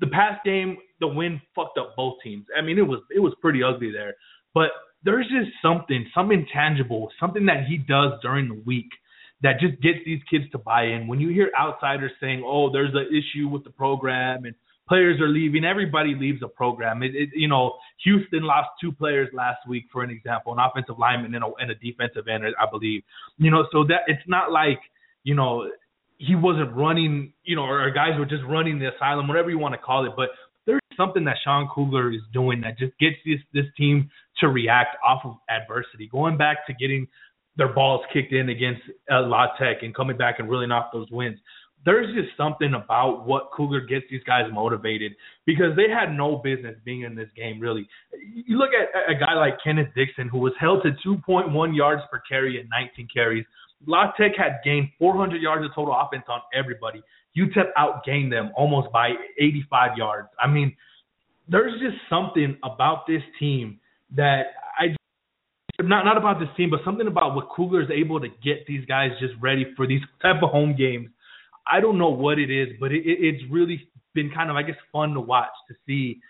[0.00, 2.46] The past game, the win fucked up both teams.
[2.56, 4.14] I mean, it was it was pretty ugly there,
[4.54, 4.68] but
[5.02, 8.88] there's just something, some intangible, something that he does during the week
[9.42, 11.06] that just gets these kids to buy in.
[11.06, 14.54] When you hear outsiders saying, "Oh, there's an issue with the program and
[14.88, 17.02] players are leaving," everybody leaves a program.
[17.02, 17.74] It, it you know,
[18.04, 21.70] Houston lost two players last week, for an example, an offensive lineman and a, and
[21.70, 23.02] a defensive end, I believe.
[23.38, 24.80] You know, so that it's not like
[25.22, 25.70] you know
[26.18, 29.74] he wasn't running, you know, or, guys were just running the asylum, whatever you want
[29.74, 30.30] to call it, but.
[30.66, 34.08] There's something that Sean Kugler is doing that just gets this this team
[34.40, 36.08] to react off of adversity.
[36.10, 37.06] Going back to getting
[37.56, 41.10] their balls kicked in against uh, La Tech and coming back and reeling off those
[41.10, 41.38] wins.
[41.84, 45.12] There's just something about what Kugler gets these guys motivated
[45.44, 47.86] because they had no business being in this game, really.
[48.12, 52.22] You look at a guy like Kenneth Dixon, who was held to 2.1 yards per
[52.28, 53.44] carry and 19 carries.
[53.86, 57.02] La Tech had gained 400 yards of total offense on everybody.
[57.36, 60.28] UTEP outgained them almost by 85 yards.
[60.42, 60.74] I mean,
[61.48, 63.78] there's just something about this team
[64.16, 64.46] that
[64.78, 64.94] I
[65.82, 68.84] not not about this team, but something about what Kugler is able to get these
[68.86, 71.08] guys just ready for these type of home games.
[71.66, 74.62] I don't know what it is, but it, it, it's really been kind of I
[74.62, 76.20] guess fun to watch to see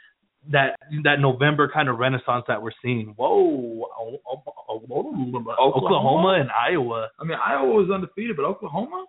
[0.51, 3.15] that that November kind of renaissance that we're seeing.
[3.17, 3.87] Whoa,
[4.33, 7.09] Oklahoma, Oklahoma and Iowa.
[7.19, 9.07] I mean, Iowa was undefeated, but Oklahoma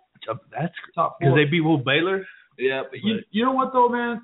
[0.50, 2.24] That's top because they beat Will Baylor.
[2.58, 4.22] yeah, but you, you know what though, man?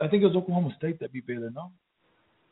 [0.00, 1.50] I think it was Oklahoma State that beat Baylor.
[1.50, 1.72] No,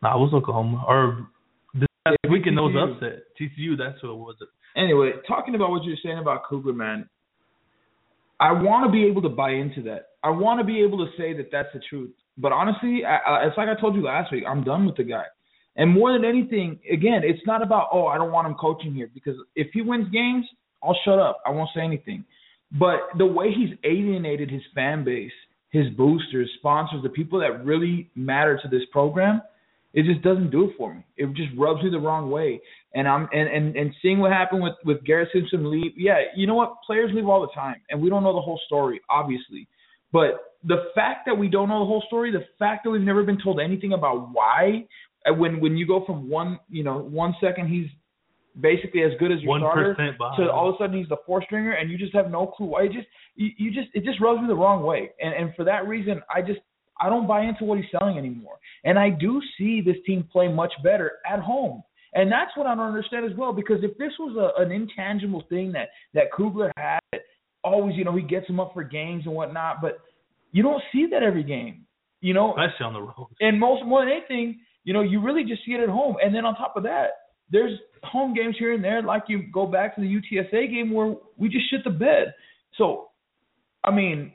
[0.02, 1.28] Nah, it was Oklahoma or
[1.74, 2.56] this Yeah, weekend.
[2.56, 3.22] Was upset.
[3.40, 3.76] TCU.
[3.76, 4.36] That's who it was.
[4.76, 7.08] anyway, talking about what you're saying about Kugler, man,
[8.40, 10.08] I want to be able to buy into that.
[10.22, 12.10] I want to be able to say that that's the truth.
[12.36, 14.44] But honestly, I, I, it's like I told you last week.
[14.46, 15.24] I'm done with the guy.
[15.76, 19.10] And more than anything, again, it's not about oh I don't want him coaching here
[19.14, 20.44] because if he wins games,
[20.82, 21.40] I'll shut up.
[21.46, 22.24] I won't say anything.
[22.72, 25.32] But the way he's alienated his fan base,
[25.70, 29.40] his boosters, sponsors, the people that really matter to this program,
[29.94, 31.04] It just doesn't do it for me.
[31.16, 32.60] It just rubs me the wrong way.
[32.94, 35.92] And I'm and and, and seeing what happened with with Garrett Simpson leave.
[35.96, 36.74] Yeah, you know what?
[36.86, 39.66] Players leave all the time, and we don't know the whole story, obviously.
[40.12, 43.22] But the fact that we don't know the whole story, the fact that we've never
[43.22, 44.86] been told anything about why,
[45.28, 47.88] uh, when when you go from one, you know, one second he's
[48.60, 49.94] basically as good as your starter
[50.36, 52.66] to all of a sudden he's the four stringer and you just have no clue
[52.66, 52.82] why.
[52.82, 55.10] It just you, you just it just rubs me the wrong way.
[55.20, 56.60] And and for that reason, I just
[57.00, 58.58] I don't buy into what he's selling anymore.
[58.84, 61.82] And I do see this team play much better at home.
[62.14, 63.52] And that's what I don't understand as well.
[63.52, 67.00] Because if this was a, an intangible thing that that Kugler had,
[67.62, 69.98] always, you know, he gets them up for games and whatnot, but
[70.52, 71.84] you don't see that every game.
[72.20, 73.28] You know, especially on the road.
[73.40, 76.16] And most more than anything, you know, you really just see it at home.
[76.20, 77.10] And then on top of that,
[77.50, 81.14] there's home games here and there, like you go back to the UTSA game where
[81.36, 82.34] we just shit the bed.
[82.76, 83.10] So,
[83.84, 84.32] I mean,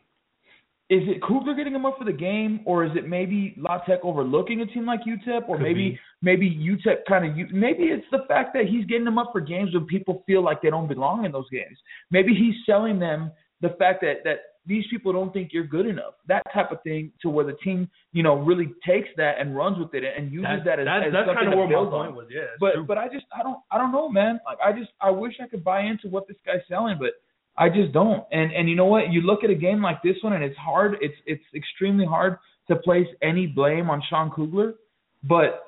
[0.94, 4.00] is it Kugler getting him up for the game, or is it maybe La Tech
[4.04, 6.00] overlooking a team like UTEP, or Could maybe be.
[6.22, 9.74] maybe UTEP kind of maybe it's the fact that he's getting them up for games
[9.74, 11.78] when people feel like they don't belong in those games.
[12.12, 13.32] Maybe he's selling them
[13.62, 16.14] the fact that that these people don't think you're good enough.
[16.28, 19.78] That type of thing to where the team, you know, really takes that and runs
[19.78, 21.90] with it and uses that, that as, that, as that's something kind of where my
[21.90, 22.28] point was.
[22.30, 22.86] Yeah, but true.
[22.86, 24.40] but I just I don't I don't know, man.
[24.46, 27.12] Like I just I wish I could buy into what this guy's selling, but
[27.58, 28.24] I just don't.
[28.32, 29.12] And and you know what?
[29.12, 30.96] You look at a game like this one, and it's hard.
[31.02, 32.38] It's it's extremely hard
[32.68, 34.76] to place any blame on Sean Kugler,
[35.24, 35.64] but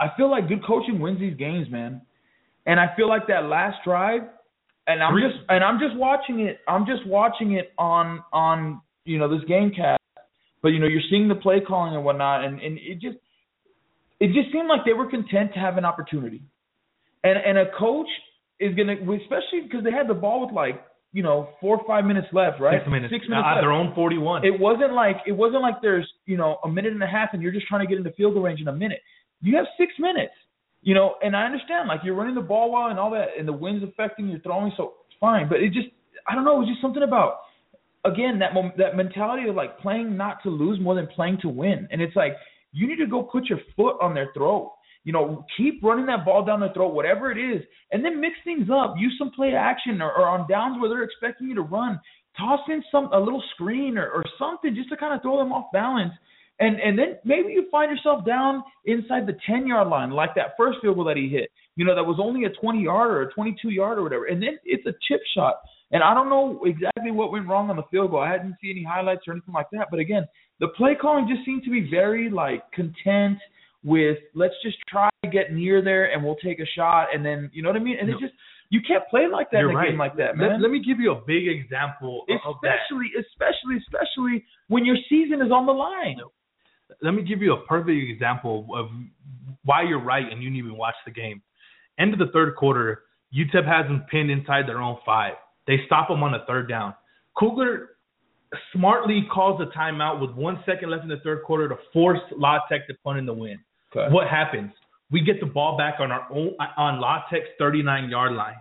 [0.00, 2.02] I feel like good coaching wins these games, man.
[2.66, 4.22] And I feel like that last drive,
[4.86, 6.60] and I'm just and I'm just watching it.
[6.68, 10.00] I'm just watching it on on you know this game cast,
[10.62, 13.16] but you know you're seeing the play calling and whatnot, and and it just
[14.20, 16.42] it just seemed like they were content to have an opportunity.
[17.24, 18.08] And and a coach
[18.60, 20.82] is gonna, especially because they had the ball with like
[21.12, 22.80] you know four or five minutes left, right?
[22.80, 23.12] Six minutes.
[23.12, 23.62] Six minutes at left.
[23.62, 24.44] their own forty-one.
[24.44, 27.42] It wasn't like it wasn't like there's you know a minute and a half and
[27.42, 29.00] you're just trying to get into field goal range in a minute.
[29.40, 30.34] You have six minutes,
[30.82, 33.46] you know, and I understand like you're running the ball well and all that, and
[33.46, 35.48] the wind's affecting your throwing, so it's fine.
[35.48, 35.88] But it just
[36.26, 37.40] I don't know, it was just something about
[38.04, 41.48] again that mom- that mentality of like playing not to lose more than playing to
[41.48, 42.34] win, and it's like
[42.72, 44.72] you need to go put your foot on their throat
[45.08, 48.34] you know, keep running that ball down the throat, whatever it is, and then mix
[48.44, 48.94] things up.
[48.98, 51.98] Use some play action or, or on downs where they're expecting you to run.
[52.36, 55.50] Toss in some a little screen or, or something just to kind of throw them
[55.50, 56.12] off balance.
[56.60, 60.58] And and then maybe you find yourself down inside the 10 yard line, like that
[60.58, 61.50] first field goal that he hit.
[61.76, 64.26] You know, that was only a 20 yard or a 22 yard or whatever.
[64.26, 65.54] And then it's a chip shot.
[65.90, 68.20] And I don't know exactly what went wrong on the field goal.
[68.20, 69.86] I hadn't seen any highlights or anything like that.
[69.90, 70.26] But again,
[70.60, 73.38] the play calling just seemed to be very like content
[73.84, 77.50] with let's just try to get near there and we'll take a shot and then
[77.52, 77.96] you know what I mean?
[77.98, 78.16] And no.
[78.16, 78.34] it just
[78.70, 79.90] you can't play like that You're in a right.
[79.90, 80.52] game like that, man.
[80.52, 82.76] Let, let, me give you a big example especially, of that.
[83.16, 86.18] Especially, especially when your season is on the line.
[87.02, 88.88] Let me give you a perfect example of
[89.64, 91.42] why you're right and you didn't even watch the game.
[91.98, 93.04] End of the third quarter,
[93.34, 95.34] UTEP has them pinned inside their own five.
[95.66, 96.94] They stop them on the third down.
[97.38, 97.90] Kugler
[98.72, 102.58] smartly calls a timeout with one second left in the third quarter to force La
[102.70, 103.58] Tech to punt in the win.
[103.94, 104.12] Okay.
[104.12, 104.72] What happens?
[105.10, 108.56] We get the ball back on our own on La Tech's 39 yard line,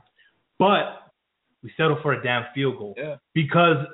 [0.58, 1.12] but
[1.64, 3.16] we settle for a damn field goal yeah.
[3.34, 3.86] because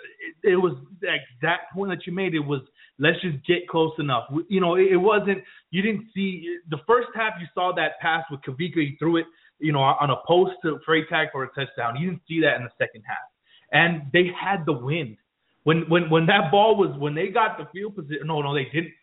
[0.44, 2.36] it, it was the exact point that you made.
[2.36, 2.62] It was
[3.00, 4.26] let's just get close enough.
[4.50, 5.40] You know, it, it wasn't.
[5.72, 7.34] You didn't see the first half.
[7.40, 8.76] You saw that pass with Kavika.
[8.76, 9.26] He threw it,
[9.60, 11.96] you know, on a post to Freitag for a touchdown.
[12.00, 13.18] You didn't see that in the second half,
[13.72, 15.18] and they had the wind.
[15.64, 18.28] When when when that ball was when they got the field position.
[18.28, 18.94] No, no, they didn't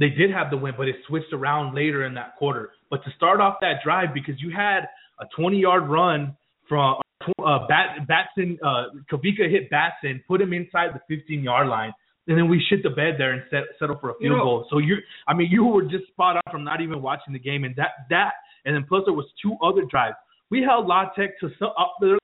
[0.00, 2.70] they did have the win, but it switched around later in that quarter.
[2.88, 4.80] But to start off that drive, because you had
[5.20, 6.36] a 20 yard run
[6.66, 6.96] from
[7.44, 11.92] uh, Bat, Batson, uh, Kavika hit Batson, put him inside the 15 yard line,
[12.26, 14.42] and then we shit the bed there and set, settle for a field you know,
[14.42, 14.66] goal.
[14.70, 14.96] So you,
[15.28, 17.90] I mean, you were just spot on from not even watching the game, and that
[18.08, 18.32] that,
[18.64, 20.16] and then plus there was two other drives.
[20.48, 22.16] We held La Tech to up uh,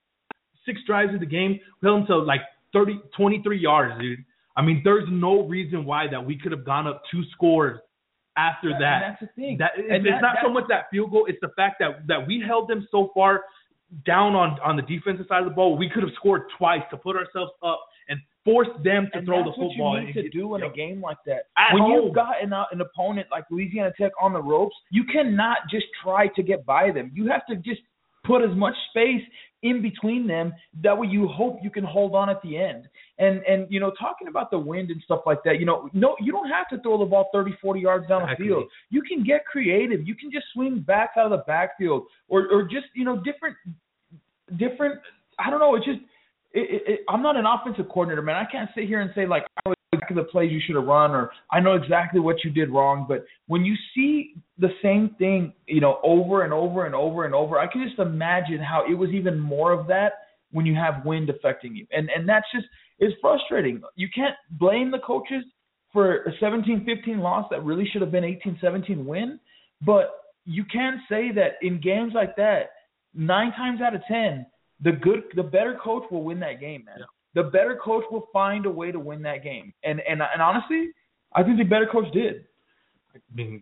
[0.65, 1.61] six drives of the game.
[1.83, 2.41] We held them to like
[2.73, 4.25] 30, 23 yards, dude.
[4.57, 7.79] I mean, there's no reason why that we could have gone up two scores
[8.37, 8.79] after that.
[8.81, 9.03] that.
[9.03, 9.59] And that's the thing.
[9.59, 12.27] That, and it's that, not so much that field goal; it's the fact that that
[12.27, 13.45] we held them so far
[14.05, 15.77] down on on the defensive side of the ball.
[15.77, 19.45] We could have scored twice to put ourselves up and force them to and throw
[19.45, 19.93] the football.
[19.93, 21.49] What you need to do in you know, a game like that.
[21.59, 21.93] At when home.
[21.93, 25.87] you've got an, uh, an opponent like Louisiana Tech on the ropes, you cannot just
[26.03, 27.11] try to get by them.
[27.15, 27.81] You have to just
[28.25, 29.23] put as much space
[29.63, 30.53] in between them
[30.83, 32.89] that way you hope you can hold on at the end
[33.19, 36.17] and and you know talking about the wind and stuff like that you know no
[36.21, 38.49] you don't have to throw the ball 30 40 yards down exactly.
[38.49, 42.05] the field you can get creative you can just swing back out of the backfield
[42.29, 43.57] or or just you know different
[44.59, 45.01] different
[45.39, 46.01] i don't know it's just
[46.53, 49.45] it, it, i'm not an offensive coordinator man i can't sit here and say like
[49.65, 52.51] i would exactly the plays you should have run, or I know exactly what you
[52.51, 53.07] did wrong.
[53.09, 57.35] But when you see the same thing, you know, over and over and over and
[57.35, 60.13] over, I can just imagine how it was even more of that
[60.53, 62.67] when you have wind affecting you, and and that's just
[62.99, 63.83] it's frustrating.
[63.95, 65.45] You can't blame the coaches
[65.93, 69.39] for a 17-15 loss that really should have been 18-17 win,
[69.85, 70.11] but
[70.45, 72.71] you can say that in games like that,
[73.15, 74.47] nine times out of ten,
[74.81, 76.97] the good, the better coach will win that game, man.
[76.99, 79.73] Yeah the better coach will find a way to win that game.
[79.85, 80.89] And and and honestly,
[81.35, 82.47] I think the better coach did.
[83.15, 83.61] I mean,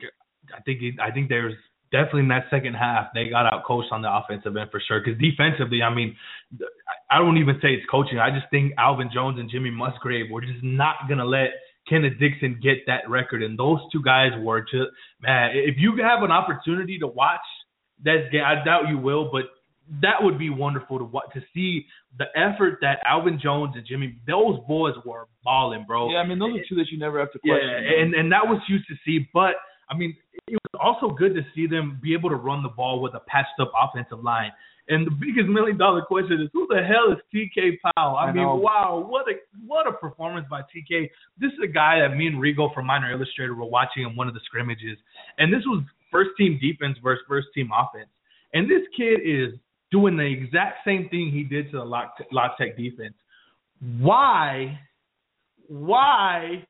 [0.57, 1.55] I think I think there's
[1.91, 5.03] definitely in that second half they got out coached on the offensive end for sure.
[5.05, 6.17] Because defensively, I mean,
[7.15, 8.19] I don't even say it's coaching.
[8.19, 11.51] I just think Alvin Jones and Jimmy Musgrave were just not gonna let
[11.89, 14.91] Kenneth Dixon get that record, and those two guys were just
[15.21, 15.53] man.
[15.55, 17.47] If you have an opportunity to watch
[18.03, 19.45] that game, I doubt you will, but
[20.01, 21.07] that would be wonderful to
[21.39, 21.87] to see
[22.19, 26.11] the effort that Alvin Jones and Jimmy those boys were balling, bro.
[26.11, 27.69] Yeah, I mean those are two that you never have to question.
[27.69, 29.55] Yeah, and and that was used to see, but
[29.89, 30.17] I mean
[30.49, 33.21] it was also good to see them be able to run the ball with a
[33.21, 34.51] patched up offensive line.
[34.89, 38.17] And the biggest million dollar question is who the hell is TK Powell?
[38.17, 38.57] I, I mean, know.
[38.57, 39.35] wow, what a
[39.67, 41.09] what a performance by TK.
[41.39, 44.29] This is a guy that me and Rigo from Miner Illustrated were watching in one
[44.29, 44.99] of the scrimmages,
[45.39, 48.11] and this was first team defense versus first team offense.
[48.53, 49.59] And this kid is
[49.91, 52.17] doing the exact same thing he did to the Lock,
[52.59, 53.15] Tech defense.
[53.99, 54.79] Why?
[55.67, 56.67] Why?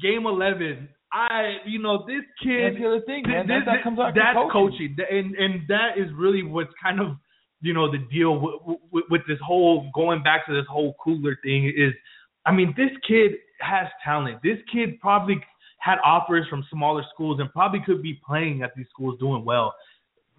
[0.00, 0.88] Game eleven.
[1.12, 2.74] I, you know, this kid.
[2.74, 3.46] That's the other thing, man.
[3.46, 4.96] This, that, that comes out that's coaching.
[4.98, 7.16] coaching, and and that is really what's kind of,
[7.60, 11.38] you know, the deal with, with, with this whole going back to this whole Kugler
[11.42, 11.92] thing is,
[12.44, 14.38] I mean, this kid has talent.
[14.42, 15.40] This kid probably
[15.78, 19.74] had offers from smaller schools and probably could be playing at these schools doing well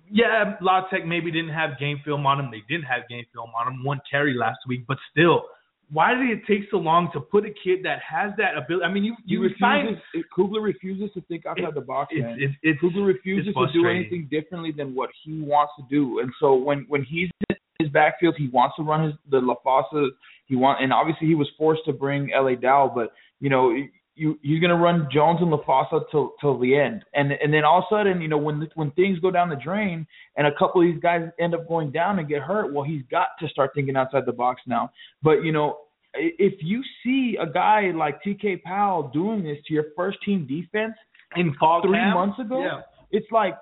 [0.09, 2.49] yeah, La Tech maybe didn't have game film on him.
[2.51, 3.83] They didn't have game film on him.
[3.83, 5.43] One carry last week, but still,
[5.91, 8.85] why did it take so long to put a kid that has that ability?
[8.85, 9.97] I mean, you you refuses, find
[10.35, 12.37] Kugler refuses to think outside it, the box, man.
[12.39, 16.31] It's, it's, Kugler refuses to do anything differently than what he wants to do, and
[16.39, 20.09] so when when he's in his backfield, he wants to run his the Laufasa.
[20.47, 23.73] He want and obviously he was forced to bring La Dow, but you know
[24.17, 27.79] you he's gonna run Jones and Laufasa till till the end, and and then all
[27.79, 30.05] of a sudden, you know, when when things go down the drain
[30.35, 33.03] and a couple of these guys end up going down and get hurt, well, he's
[33.11, 34.91] got to start thinking outside the box now.
[35.21, 35.77] But you know,
[36.13, 40.95] if you see a guy like TK Powell doing this to your first team defense
[41.35, 42.81] in fall three camp, months ago, yeah.
[43.11, 43.55] it's like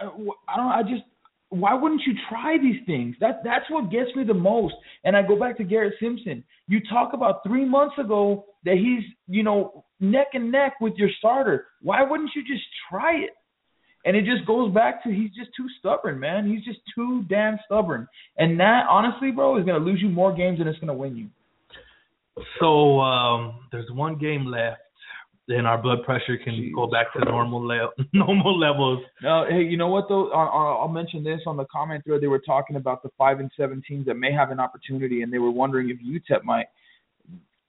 [0.00, 0.10] uh,
[0.48, 0.72] I don't.
[0.72, 1.04] I just
[1.50, 3.16] why wouldn't you try these things?
[3.20, 4.74] That that's what gets me the most.
[5.04, 6.42] And I go back to Garrett Simpson.
[6.66, 11.10] You talk about three months ago that he's you know neck and neck with your
[11.18, 11.66] starter.
[11.82, 13.30] Why wouldn't you just try it?
[14.04, 16.48] And it just goes back to he's just too stubborn, man.
[16.48, 18.08] He's just too damn stubborn.
[18.38, 21.28] And that honestly, bro, is gonna lose you more games than it's gonna win you.
[22.60, 24.80] So um, there's one game left
[25.48, 29.02] then our blood pressure can Jeez go back to normal le- normal levels.
[29.22, 30.30] No, hey, you know what though?
[30.30, 32.20] I'll, I'll mention this on the comment thread.
[32.20, 35.32] They were talking about the five and seven teams that may have an opportunity, and
[35.32, 36.66] they were wondering if UTEP might.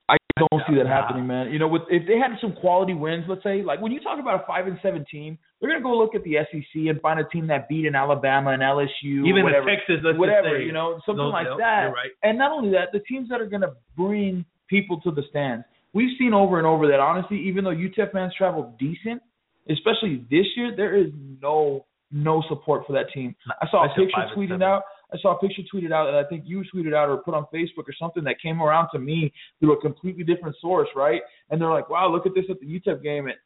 [0.10, 1.52] I don't see that happening, man.
[1.52, 4.20] You know, with if they had some quality wins, let's say, like when you talk
[4.20, 7.20] about a five and seven team, they're gonna go look at the SEC and find
[7.20, 11.00] a team that beat an Alabama and LSU, even whatever, Texas, whatever, say, you know,
[11.06, 11.92] something like that.
[11.94, 12.12] Right.
[12.24, 15.66] And not only that, the teams that are gonna bring people to the stands
[15.98, 19.22] we've seen over and over that honestly, even though UTEP fans travel decent,
[19.70, 21.08] especially this year, there is
[21.42, 23.36] no no support for that team.
[23.62, 24.84] I saw a picture tweeted out.
[25.14, 27.46] I saw a picture tweeted out, and I think you tweeted out or put on
[27.54, 31.22] Facebook or something that came around to me through a completely different source, right?
[31.50, 33.38] And they're like, "Wow, look at this at the UTEP game." It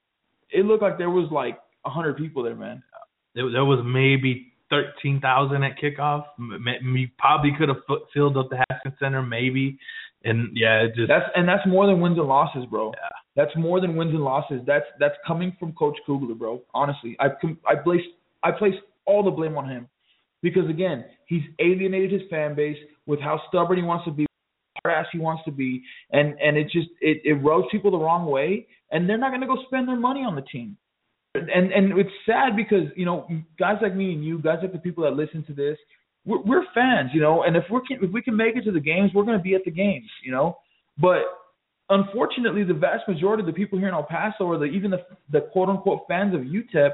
[0.51, 2.83] it looked like there was like a hundred people there, man.
[3.33, 6.25] There, there was maybe thirteen thousand at kickoff.
[6.37, 7.81] We probably could have
[8.13, 9.79] filled up the Haskins Center, maybe.
[10.24, 12.91] And yeah, it just that's and that's more than wins and losses, bro.
[12.93, 13.09] Yeah.
[13.36, 14.61] That's more than wins and losses.
[14.67, 16.61] That's that's coming from Coach Kugler, bro.
[16.74, 17.28] Honestly, I
[17.67, 18.01] I place
[18.43, 19.88] I place all the blame on him
[20.41, 24.26] because again, he's alienated his fan base with how stubborn he wants to be,
[24.84, 27.97] how ass he wants to be, and and it just it it rubs people the
[27.97, 30.78] wrong way, and they're not going to go spend their money on the team.
[31.34, 34.80] And and it's sad because you know guys like me and you, guys like the
[34.80, 35.78] people that listen to this,
[36.26, 38.72] we're, we're fans, you know, and if we can if we can make it to
[38.72, 40.57] the games, we're going to be at the games, you know.
[40.97, 41.24] But
[41.89, 45.05] unfortunately, the vast majority of the people here in El Paso, or the, even the
[45.32, 46.91] the quote unquote fans of UTEP,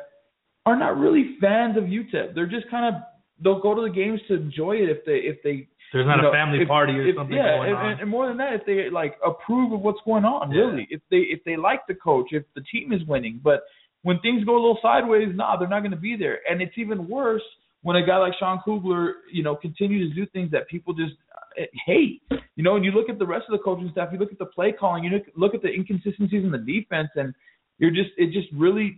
[0.65, 2.35] are not really fans of UTEP.
[2.35, 3.01] They're just kind of
[3.43, 6.29] they'll go to the games to enjoy it if they if they there's not know,
[6.29, 7.91] a family if, party or if, something yeah, going on.
[7.91, 10.61] And, and more than that, if they like approve of what's going on, yeah.
[10.61, 13.63] really, if they if they like the coach, if the team is winning, but
[14.03, 16.39] when things go a little sideways, nah, they're not going to be there.
[16.49, 17.41] And it's even worse
[17.87, 21.13] when a guy like Sean Kugler, you know, continues to do things that people just
[21.57, 22.21] uh, hate.
[22.57, 24.39] You know, and you look at the rest of the coaching staff, you look at
[24.39, 27.33] the play calling, you look, look at the inconsistencies in the defense, and
[27.77, 28.97] you're just it just really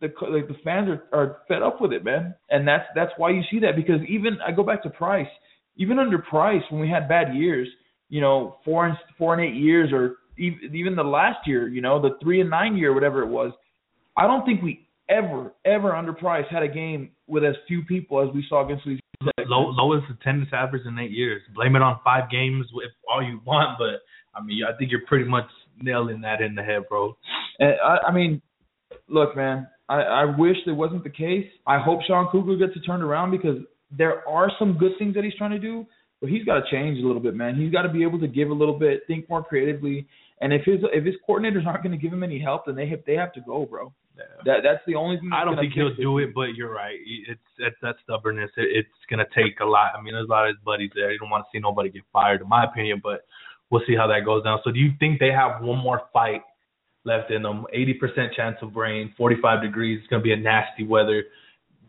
[0.00, 2.34] the like the fans are are fed up with it, man.
[2.48, 5.28] And that's that's why you see that because even I go back to Price,
[5.76, 7.68] even under Price when we had bad years,
[8.08, 11.82] you know, four and four and eight years or even even the last year, you
[11.82, 13.52] know, the three and nine year, whatever it was,
[14.16, 18.20] I don't think we ever ever under Price had a game with as few people
[18.26, 19.00] as we saw against Louisiana.
[19.46, 21.42] Low, lowest attendance average in eight years.
[21.54, 24.00] Blame it on five games if all you want, but
[24.34, 25.46] I mean, I think you're pretty much
[25.80, 27.16] nailing that in the head, bro.
[27.58, 28.40] And I, I mean,
[29.08, 31.46] look, man, I, I wish it wasn't the case.
[31.66, 33.58] I hope Sean Kugler gets it turned around because
[33.90, 35.86] there are some good things that he's trying to do,
[36.20, 37.56] but he's got to change a little bit, man.
[37.56, 40.06] He's got to be able to give a little bit, think more creatively.
[40.40, 42.88] And if his if his coordinators aren't going to give him any help, then they
[42.88, 43.92] have they have to go, bro.
[44.44, 45.30] That that's the only thing.
[45.32, 46.98] I don't think he'll do it, but you're right.
[47.28, 48.50] It's it's that stubbornness.
[48.56, 49.92] It, it's gonna take a lot.
[49.96, 51.12] I mean, there's a lot of his buddies there.
[51.12, 53.00] You don't want to see nobody get fired, in my opinion.
[53.02, 53.24] But
[53.70, 54.60] we'll see how that goes down.
[54.64, 56.42] So, do you think they have one more fight
[57.04, 57.66] left in them?
[57.74, 59.98] 80% chance of rain, 45 degrees.
[60.00, 61.24] It's gonna be a nasty weather.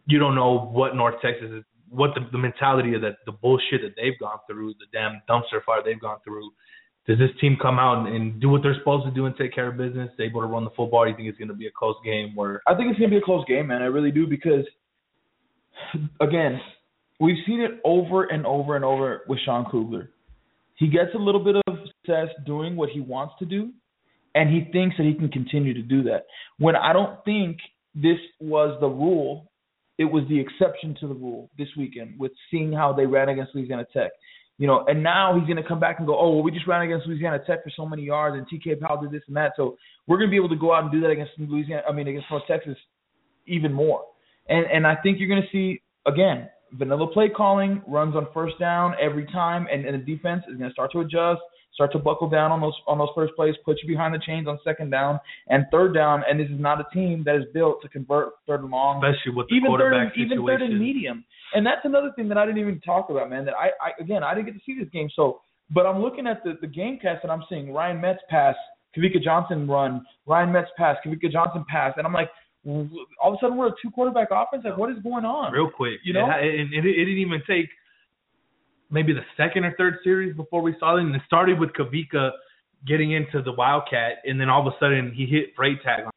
[0.07, 3.81] You don't know what North Texas is, what the, the mentality of that, the bullshit
[3.83, 6.51] that they've gone through, the damn dumpster fire they've gone through
[7.07, 9.67] does this team come out and do what they're supposed to do and take care
[9.67, 11.03] of business, able to run the football?
[11.03, 12.35] Do you think it's going to be a close game?
[12.35, 13.81] Where I think it's going to be a close game, man.
[13.81, 14.65] I really do because,
[16.19, 16.61] again,
[17.19, 20.11] we've seen it over and over and over with Sean Kugler.
[20.75, 23.71] He gets a little bit of success doing what he wants to do,
[24.35, 26.25] and he thinks that he can continue to do that.
[26.59, 27.57] When I don't think
[27.95, 29.51] this was the rule,
[29.97, 33.53] it was the exception to the rule this weekend with seeing how they ran against
[33.53, 34.11] Louisiana Tech.
[34.61, 36.67] You know, and now he's going to come back and go, oh, well, we just
[36.67, 39.53] ran against Louisiana Tech for so many yards, and TK Powell did this and that.
[39.57, 41.81] So we're going to be able to go out and do that against Louisiana.
[41.89, 42.77] I mean, against North Texas,
[43.47, 44.03] even more.
[44.49, 48.59] And and I think you're going to see again vanilla play calling runs on first
[48.59, 51.41] down every time, and, and the defense is going to start to adjust
[51.73, 54.47] start to buckle down on those on those first plays, put you behind the chains
[54.47, 56.23] on second down and third down.
[56.29, 59.35] And this is not a team that is built to convert third and long, especially
[59.35, 61.25] with the even quarterback third, and, even third and medium.
[61.53, 63.45] And that's another thing that I didn't even talk about, man.
[63.45, 66.27] That I, I again I didn't get to see this game, so but I'm looking
[66.27, 68.55] at the the game cast and I'm seeing Ryan Metz pass,
[68.95, 72.29] Kavika Johnson run, Ryan Metz pass, Kavika Johnson pass, and I'm like.
[72.63, 72.85] All
[73.23, 74.61] of a sudden, we're a two quarterback offense.
[74.63, 75.51] Like, what is going on?
[75.51, 77.69] Real quick, you know, it, it, it, it didn't even take
[78.91, 82.29] maybe the second or third series before we saw it, and it started with Kavika
[82.85, 86.10] getting into the Wildcat, and then all of a sudden he hit Freitag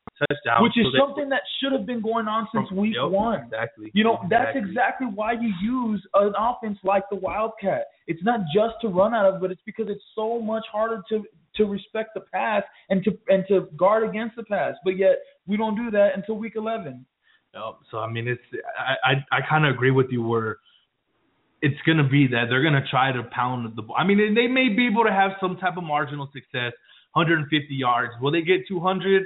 [0.60, 3.44] which is so something that should have been going on since week one.
[3.44, 3.90] Exactly.
[3.94, 4.30] You know, exactly.
[4.30, 7.86] that's exactly why you use an offense like the Wildcat.
[8.06, 11.24] It's not just to run out of, but it's because it's so much harder to
[11.56, 14.74] to respect the pass and to and to guard against the pass.
[14.84, 17.04] But yet we don't do that until week eleven.
[17.54, 17.62] Yep.
[17.90, 18.42] So I mean, it's
[18.78, 20.58] I I, I kind of agree with you where
[21.64, 23.96] it's going to be that they're going to try to pound the ball.
[23.98, 26.72] I mean, they may be able to have some type of marginal success,
[27.14, 28.12] 150 yards.
[28.20, 29.22] Will they get 200?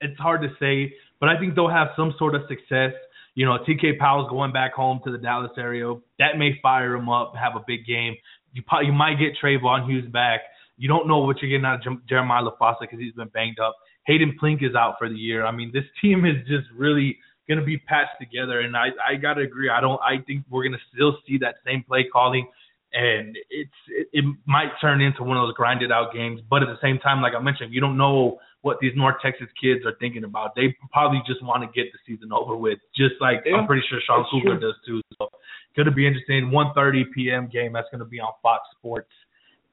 [0.00, 2.92] It's hard to say, but I think they'll have some sort of success.
[3.34, 5.94] You know, TK Powell's going back home to the Dallas area.
[6.18, 8.14] That may fire him up, have a big game.
[8.52, 10.40] You probably, you might get Trayvon Hughes back.
[10.78, 13.76] You don't know what you're getting out of Jeremiah Laufasa because he's been banged up.
[14.06, 15.44] Hayden Plinke is out for the year.
[15.44, 17.18] I mean, this team is just really–
[17.48, 18.60] going to be patched together.
[18.60, 19.70] And I I got to agree.
[19.70, 20.00] I don't.
[20.02, 22.46] I think we're going to still see that same play calling,
[22.92, 26.40] and it's it, it might turn into one of those grinded out games.
[26.48, 29.46] But at the same time, like I mentioned, you don't know what these North Texas
[29.62, 30.56] kids are thinking about.
[30.56, 33.86] They probably just want to get the season over with, just like yeah, I'm pretty
[33.88, 35.00] sure Sean Kugler does too.
[35.16, 35.30] So
[35.76, 36.50] going to be interesting.
[36.50, 37.48] 1:30 p.m.
[37.48, 37.72] game.
[37.72, 39.08] That's going to be on Fox Sports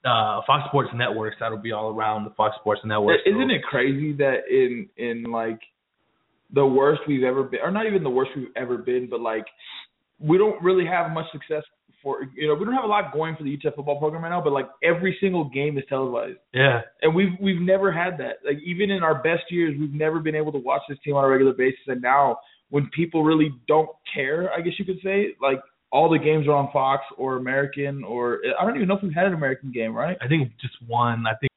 [0.06, 1.38] uh, Fox Sports networks.
[1.40, 3.20] That'll be all around the Fox Sports network.
[3.26, 3.56] Isn't so.
[3.56, 5.60] it crazy that in in like
[6.54, 9.46] the worst we've ever been, or not even the worst we've ever been, but like
[10.20, 11.64] we don't really have much success
[12.04, 14.30] for you know we don't have a lot going for the UTEP football program right
[14.30, 16.38] now, but like every single game is televised.
[16.54, 18.38] Yeah, and we've we've never had that.
[18.46, 21.24] Like even in our best years, we've never been able to watch this team on
[21.24, 21.80] a regular basis.
[21.88, 22.38] And now
[22.70, 25.60] when people really don't care, I guess you could say, like
[25.92, 29.14] all the games are on Fox or American or I don't even know if we've
[29.14, 30.18] had an American game, right?
[30.22, 31.26] I think just one.
[31.26, 31.52] I think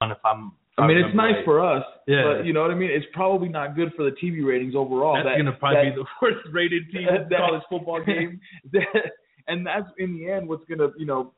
[0.00, 1.44] one if I'm I mean, it's nice right.
[1.44, 2.22] for us, yeah.
[2.22, 2.90] but you know what I mean.
[2.90, 5.16] It's probably not good for the TV ratings overall.
[5.16, 8.40] That's that, gonna probably that, be the worst rated TV that, college football game.
[8.72, 9.10] That,
[9.48, 11.32] and that's in the end what's gonna, you know,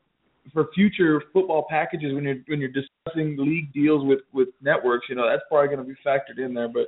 [0.53, 5.15] for future football packages when you're when you're discussing league deals with with networks, you
[5.15, 6.67] know, that's probably gonna be factored in there.
[6.67, 6.87] But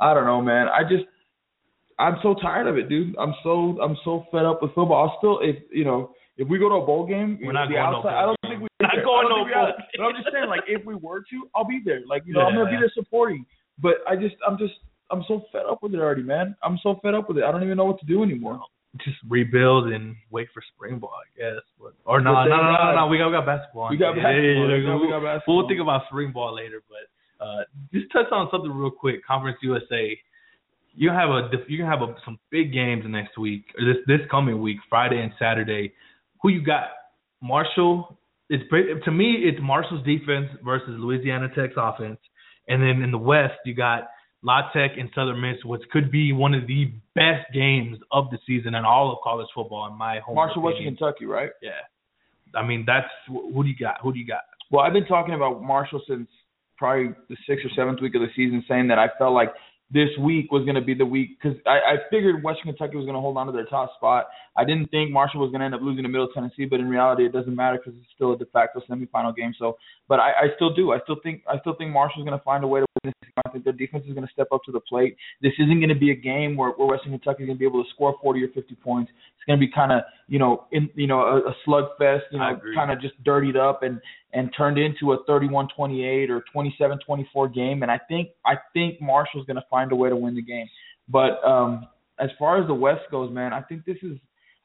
[0.00, 0.68] I don't know, man.
[0.68, 1.04] I just
[1.98, 3.16] I'm so tired of it, dude.
[3.18, 5.08] I'm so I'm so fed up with football.
[5.08, 7.78] I'll still if you know if we go to a bowl game, we're not going
[7.78, 8.68] outside, no I don't think we.
[8.80, 9.72] We're not going no bowl.
[9.96, 12.00] But I'm just saying, like, if we were to, I'll be there.
[12.06, 12.46] Like, you know, Yeah.
[12.46, 13.46] I'm gonna be there supporting.
[13.78, 14.74] But I just, I'm just,
[15.10, 16.56] I'm so fed up with it already, man.
[16.62, 17.44] I'm so fed up with it.
[17.44, 18.60] I don't even know what to do anymore.
[19.02, 21.62] Just rebuild and wait for spring ball, I guess.
[21.80, 23.90] But, or no, no, no, no, no, no, we got, we got basketball.
[23.90, 24.70] We got basketball.
[24.70, 25.56] Yeah, yeah, yeah, we, got basketball.
[25.56, 29.24] We'll think about spring ball later, but uh, just touch on something real quick.
[29.26, 30.16] Conference USA,
[30.94, 34.20] you have a you can have a, some big games next week or this this
[34.30, 35.92] coming week, Friday and Saturday.
[36.42, 36.84] Who you got?
[37.42, 38.18] Marshall.
[38.50, 38.62] It's
[39.04, 42.18] to me, it's Marshall's defense versus Louisiana Tech's offense,
[42.68, 44.08] and then in the West you got
[44.44, 48.38] La Tech and Southern Miss, which could be one of the best games of the
[48.46, 50.34] season in all of college football in my home.
[50.34, 50.92] Marshall, opinion.
[50.92, 51.50] Western Kentucky, right?
[51.62, 51.70] Yeah.
[52.54, 54.00] I mean, that's who do you got?
[54.02, 54.42] Who do you got?
[54.70, 56.28] Well, I've been talking about Marshall since
[56.76, 59.48] probably the sixth or seventh week of the season, saying that I felt like
[59.94, 63.06] this week was going to be the week because I, I figured Western Kentucky was
[63.06, 64.26] going to hold on to their top spot.
[64.56, 66.88] I didn't think Marshall was going to end up losing to Middle Tennessee, but in
[66.88, 69.54] reality, it doesn't matter because it's still a de facto semifinal game.
[69.56, 69.78] So,
[70.08, 70.92] but I, I still do.
[70.92, 73.14] I still think I still think Marshall's going to find a way to win this.
[73.22, 73.30] Game.
[73.46, 75.16] I think their defense is going to step up to the plate.
[75.42, 77.66] This isn't going to be a game where, where Western Kentucky is going to be
[77.66, 79.10] able to score 40 or 50 points.
[79.46, 82.38] It's going to be kind of you know in you know a, a slugfest, you
[82.38, 84.00] know, kind of just dirtied up and
[84.32, 87.82] and turned into a 31-28 or 27-24 game.
[87.82, 90.66] And I think I think Marshall's going to find a way to win the game.
[91.08, 91.86] But um,
[92.18, 94.16] as far as the West goes, man, I think this is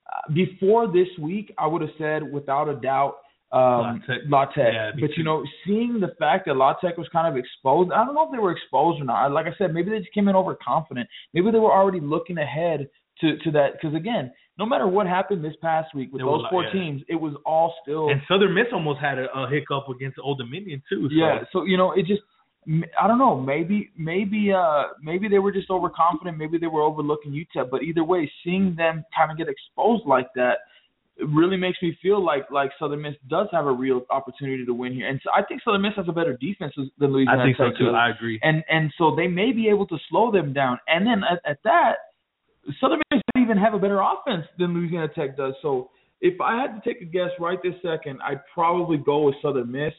[0.07, 1.53] uh, before this week.
[1.57, 3.17] I would have said without a doubt.
[3.51, 7.27] Um, La Tech, yeah, but you know, seeing the fact that La Tech was kind
[7.27, 9.31] of exposed, I don't know if they were exposed or not.
[9.31, 11.09] Like I said, maybe they just came in overconfident.
[11.33, 12.87] Maybe they were already looking ahead
[13.21, 16.41] to to that because again, no matter what happened this past week with It those
[16.43, 16.71] was- four yeah.
[16.73, 20.37] teams, it was all still And Southern Miss almost had a, a hiccup against Old
[20.37, 21.01] Dominion too.
[21.09, 21.15] So.
[21.15, 21.39] yeah.
[21.53, 22.21] So you know, it just.
[23.01, 23.35] I don't know.
[23.39, 26.37] Maybe maybe uh maybe they were just overconfident.
[26.37, 27.71] Maybe they were overlooking UTEP.
[27.71, 30.57] But either way, seeing them kind of get exposed like that.
[31.39, 34.93] Really makes me feel like like Southern Miss does have a real opportunity to win
[34.93, 37.57] here, and so I think Southern Miss has a better defense than Louisiana I think
[37.57, 37.85] so Tech too.
[37.87, 37.95] does.
[37.95, 38.39] I agree.
[38.41, 40.77] and and so they may be able to slow them down.
[40.87, 41.95] And then at, at that,
[42.79, 45.53] Southern Miss even have a better offense than Louisiana Tech does.
[45.61, 45.89] So
[46.21, 49.71] if I had to take a guess right this second, I'd probably go with Southern
[49.71, 49.93] Miss.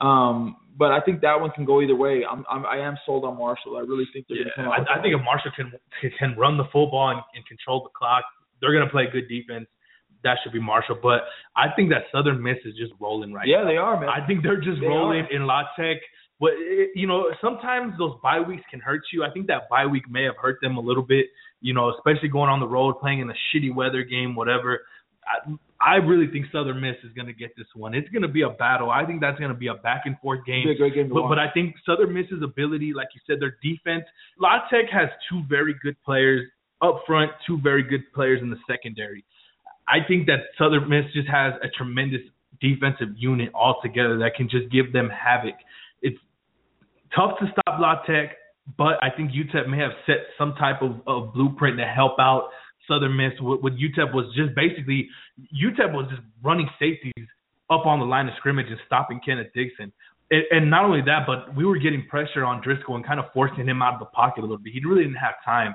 [0.00, 2.22] Um, but I think that one can go either way.
[2.28, 3.76] I'm, I'm I am sold on Marshall.
[3.76, 4.90] I really think they're Yeah, going to come out.
[4.90, 5.72] I, I think if Marshall can
[6.18, 8.24] can run the football and, and control the clock,
[8.60, 9.66] they're gonna play good defense.
[10.22, 10.98] That should be Marshall.
[11.02, 11.22] But
[11.56, 13.62] I think that Southern Miss is just rolling right yeah, now.
[13.62, 14.08] Yeah, they are, man.
[14.08, 15.32] I think they're just They rolling are.
[15.32, 15.98] in La Tech.
[16.40, 19.24] But it, you know, sometimes those bye weeks can hurt you.
[19.24, 21.26] I think that bye week may have hurt them a little bit.
[21.60, 24.80] You know, especially going on the road, playing in a shitty weather game, whatever.
[25.26, 27.94] I, I really think Southern Miss is going to get this one.
[27.94, 28.90] It's going to be a battle.
[28.90, 30.64] I think that's going to be a back and forth game.
[30.90, 34.04] Game But, but I think Southern Miss's ability, like you said, their defense.
[34.40, 36.48] La Tech has two very good players
[36.82, 39.24] up front, two very good players in the secondary.
[39.86, 42.20] I think that Southern Miss just has a tremendous
[42.60, 45.54] defensive unit altogether that can just give them havoc.
[46.02, 46.18] It's
[47.14, 48.36] tough to stop La Tech,
[48.76, 52.50] but I think UTEP may have set some type of, of blueprint to help out
[52.86, 53.32] Southern Miss.
[53.40, 55.08] What, what UTEP was just basically
[55.54, 57.26] UTEP was just running safeties
[57.70, 59.92] up on the line of scrimmage and stopping Kenneth Dixon.
[60.30, 63.26] And, and not only that, but we were getting pressure on Driskel and kind of
[63.32, 64.72] forcing him out of the pocket a little bit.
[64.72, 65.74] He really didn't have time.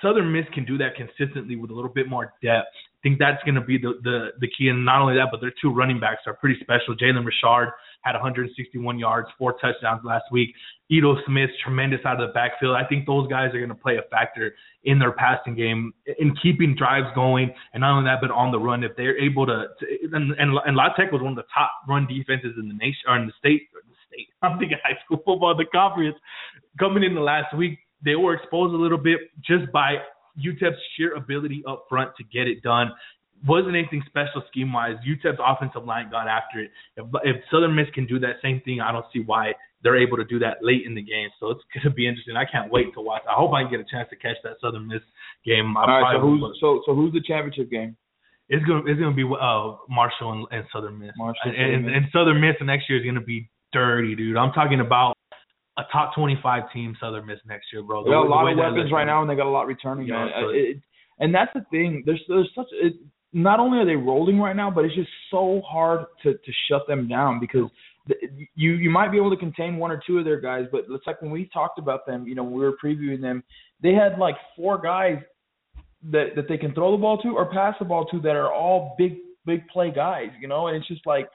[0.00, 2.68] Southern Miss can do that consistently with a little bit more depth.
[2.74, 4.68] I think that's going to be the, the the key.
[4.68, 6.96] And not only that, but their two running backs are pretty special.
[6.96, 7.72] Jalen Richard
[8.02, 10.54] had 161 yards, four touchdowns last week.
[10.90, 12.76] Ito Smith, tremendous out of the backfield.
[12.76, 16.34] I think those guys are going to play a factor in their passing game, in
[16.42, 18.84] keeping drives going, and not only that, but on the run.
[18.84, 21.70] If they're able to, to and, and and La Tech was one of the top
[21.88, 23.68] run defenses in the nation or in the state.
[23.74, 24.28] Or the state.
[24.42, 26.16] I'm thinking high school football, the conference.
[26.78, 29.96] Coming in the last week, they were exposed a little bit just by
[30.38, 32.90] UTEP's sheer ability up front to get it done.
[33.46, 34.96] Wasn't anything special scheme wise.
[35.06, 36.70] UTEP's offensive line got after it.
[36.96, 40.16] If, if Southern Miss can do that same thing, I don't see why they're able
[40.16, 41.28] to do that late in the game.
[41.40, 42.36] So it's going to be interesting.
[42.36, 43.22] I can't wait to watch.
[43.28, 45.02] I hope I can get a chance to catch that Southern Miss
[45.44, 45.76] game.
[45.76, 47.96] I All right, so who's so so who's the championship game?
[48.48, 51.10] It's gonna it's gonna be uh Marshall and, and Southern Miss.
[51.16, 51.92] Marshall, and, Southern and, Miss.
[51.96, 54.36] and Southern Miss next year is gonna be dirty, dude.
[54.36, 55.16] I'm talking about
[55.78, 58.04] a top 25 team Southern Miss next year, bro.
[58.04, 60.06] They got a lot way of weapons right now, and they got a lot returning.
[60.06, 60.30] Yeah, man.
[60.52, 60.82] It-
[61.18, 62.02] and that's the thing.
[62.04, 62.94] There's there's such it,
[63.32, 66.86] not only are they rolling right now, but it's just so hard to to shut
[66.86, 67.70] them down because
[68.06, 68.14] the,
[68.54, 71.06] you you might be able to contain one or two of their guys, but it's
[71.06, 73.42] like when we talked about them, you know, when we were previewing them,
[73.82, 75.18] they had like four guys
[76.10, 78.52] that that they can throw the ball to or pass the ball to that are
[78.52, 81.28] all big big play guys, you know, and it's just like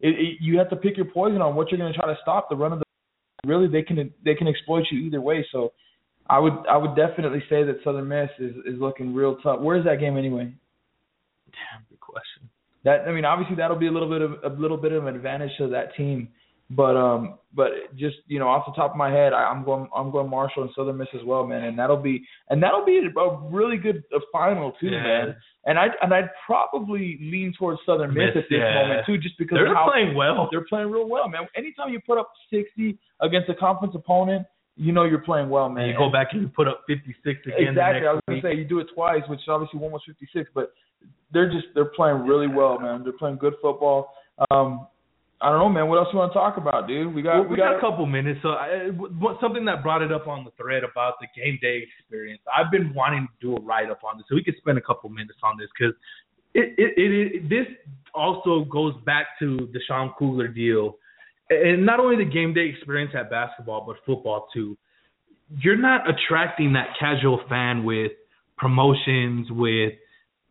[0.00, 2.18] it, it, you have to pick your poison on what you're going to try to
[2.22, 2.84] stop the run of the.
[3.46, 5.46] Really, they can they can exploit you either way.
[5.52, 5.72] So,
[6.28, 9.60] I would I would definitely say that Southern Miss is is looking real tough.
[9.60, 10.54] Where's that game anyway?
[11.54, 12.50] Damn, good question.
[12.84, 15.14] That I mean, obviously that'll be a little bit of a little bit of an
[15.14, 16.28] advantage to that team.
[16.70, 19.86] But um, but just you know, off the top of my head, I, I'm going
[19.94, 22.98] I'm going Marshall and Southern Miss as well, man, and that'll be and that'll be
[22.98, 25.02] a really good uh, final too, yeah.
[25.02, 25.36] man.
[25.66, 28.80] And I and I'd probably lean towards Southern Miss, Miss at this yeah.
[28.80, 30.48] moment too, just because they're playing well.
[30.50, 31.42] They're playing real well, man.
[31.54, 34.46] Anytime you put up 60 against a conference opponent,
[34.76, 35.84] you know you're playing well, man.
[35.84, 37.68] And you go back and you put up 56 again.
[37.68, 38.06] Exactly.
[38.08, 40.72] I was gonna say you do it twice, which obviously one was 56, but
[41.32, 43.02] they're just they're playing really well, man.
[43.02, 44.14] They're playing good football.
[44.50, 44.86] Um,
[45.40, 45.88] I don't know, man.
[45.88, 47.14] What else you want to talk about, dude?
[47.14, 48.40] We got well, we, got, got, a couple minutes.
[48.42, 48.88] So, I,
[49.42, 52.40] something that brought it up on the thread about the game day experience.
[52.48, 54.80] I've been wanting to do a write up on this, so we could spend a
[54.80, 55.94] couple minutes on this because
[56.54, 57.66] it, it, it, it this
[58.14, 60.96] also goes back to the Sean Kugler deal,
[61.50, 64.78] and not only the game day experience at basketball, but football too.
[65.58, 68.12] You're not attracting that casual fan with
[68.56, 69.92] promotions, with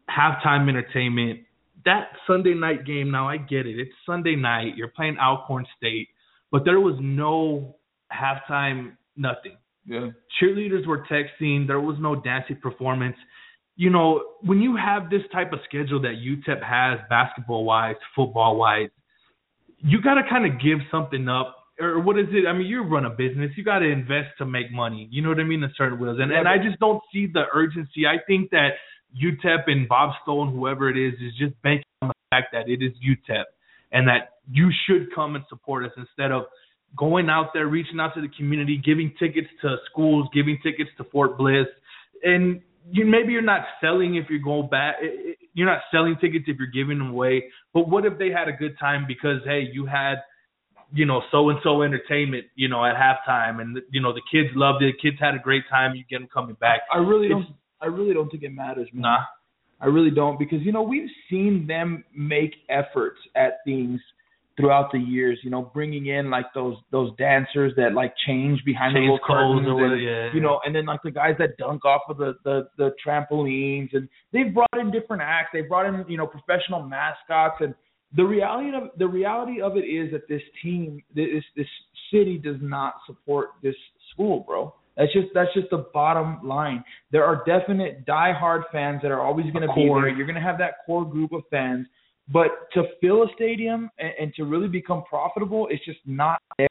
[0.09, 1.41] halftime entertainment
[1.85, 3.79] that Sunday night game, now I get it.
[3.79, 4.75] It's Sunday night.
[4.75, 6.09] You're playing Alcorn State,
[6.51, 7.75] but there was no
[8.11, 9.57] halftime, nothing.
[9.85, 10.09] Yeah.
[10.41, 11.67] Cheerleaders were texting.
[11.67, 13.17] There was no dancing performance.
[13.75, 18.55] You know, when you have this type of schedule that UTEP has, basketball wise, football
[18.55, 18.89] wise,
[19.79, 21.57] you got to kind of give something up.
[21.79, 22.47] Or what is it?
[22.47, 23.51] I mean, you run a business.
[23.57, 25.09] You got to invest to make money.
[25.11, 25.63] You know what I mean?
[25.63, 28.05] In certain ways, and and I just don't see the urgency.
[28.05, 28.73] I think that
[29.21, 32.81] UTEP and Bob Stull, whoever it is, is just banking on the fact that it
[32.83, 33.43] is UTEP
[33.91, 36.43] and that you should come and support us instead of
[36.97, 41.03] going out there, reaching out to the community, giving tickets to schools, giving tickets to
[41.05, 41.67] Fort Bliss,
[42.23, 42.61] and
[42.91, 44.95] you maybe you're not selling if you go back.
[45.01, 47.45] Eh, eh, you're not selling tickets if you're giving them away.
[47.73, 50.15] But what if they had a good time because hey, you had
[50.93, 54.49] you know so and so entertainment you know at halftime and you know the kids
[54.55, 57.47] loved it kids had a great time you get them coming back i really don't
[57.83, 59.01] I really don't think it matters, man.
[59.01, 59.23] Nah.
[59.81, 63.99] I really don't because you know we've seen them make efforts at things
[64.55, 65.39] throughout the years.
[65.43, 69.19] You know, bringing in like those those dancers that like change behind change the little
[69.25, 72.35] curtains, and, yeah, you know, and then like the guys that dunk off of the
[72.45, 75.49] the the trampolines, and they've brought in different acts.
[75.51, 77.75] They brought in you know professional mascots, and
[78.15, 81.67] the reality of the reality of it is that this team, this this
[82.11, 83.75] city does not support this
[84.13, 84.73] school, bro.
[84.97, 86.83] That's just that's just the bottom line.
[87.11, 90.09] There are definite die-hard fans that are always going to be there.
[90.09, 91.87] You're going to have that core group of fans,
[92.31, 96.67] but to fill a stadium and, and to really become profitable, it's just not there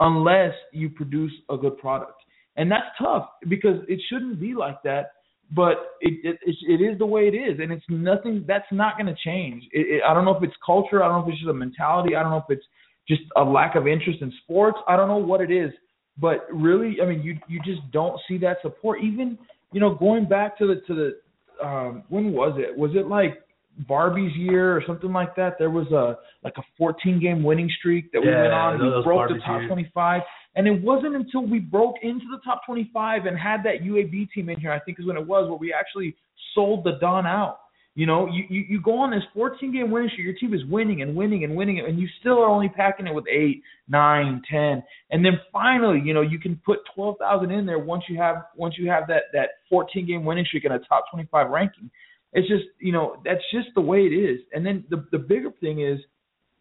[0.00, 2.22] unless you produce a good product,
[2.56, 5.12] and that's tough because it shouldn't be like that.
[5.54, 8.44] But it it, it is the way it is, and it's nothing.
[8.48, 9.64] That's not going to change.
[9.72, 11.02] It, it, I don't know if it's culture.
[11.02, 12.16] I don't know if it's just a mentality.
[12.16, 12.66] I don't know if it's
[13.06, 14.78] just a lack of interest in sports.
[14.88, 15.72] I don't know what it is
[16.20, 19.00] but really, I mean, you you just don't see that support.
[19.02, 19.38] Even
[19.72, 22.76] you know, going back to the to the um, when was it?
[22.76, 23.42] Was it like
[23.86, 25.56] Barbee's year or something like that?
[25.58, 28.74] There was a like a 14 game winning streak that we yeah, went on.
[28.74, 29.68] We broke Barbie's the top year.
[29.68, 30.22] 25,
[30.56, 34.48] and it wasn't until we broke into the top 25 and had that UAB team
[34.48, 36.16] in here, I think is when it was, where we actually
[36.54, 37.60] sold the Don out.
[37.96, 40.64] You know, you, you, you go on this 14 game winning streak, your team is
[40.70, 44.42] winning and winning and winning, and you still are only packing it with eight, nine,
[44.48, 48.44] ten, and then finally, you know, you can put 12,000 in there once you have
[48.56, 51.90] once you have that that 14 game winning streak and a top 25 ranking.
[52.32, 54.40] It's just, you know, that's just the way it is.
[54.52, 55.98] And then the the bigger thing is,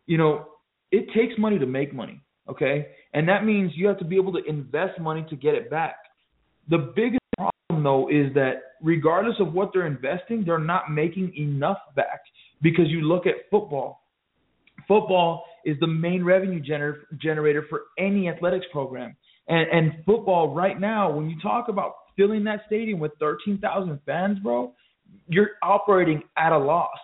[0.07, 0.47] you know,
[0.91, 2.87] it takes money to make money, okay?
[3.13, 5.97] And that means you have to be able to invest money to get it back.
[6.69, 7.18] The biggest
[7.83, 12.21] though is that regardless of what they're investing, they're not making enough back
[12.61, 14.03] because you look at football.
[14.87, 19.15] Football is the main revenue gener- generator for any athletics program.
[19.47, 24.39] And, and football right now, when you talk about filling that stadium with 13,000 fans,
[24.39, 24.73] bro,
[25.27, 26.97] you're operating at a loss.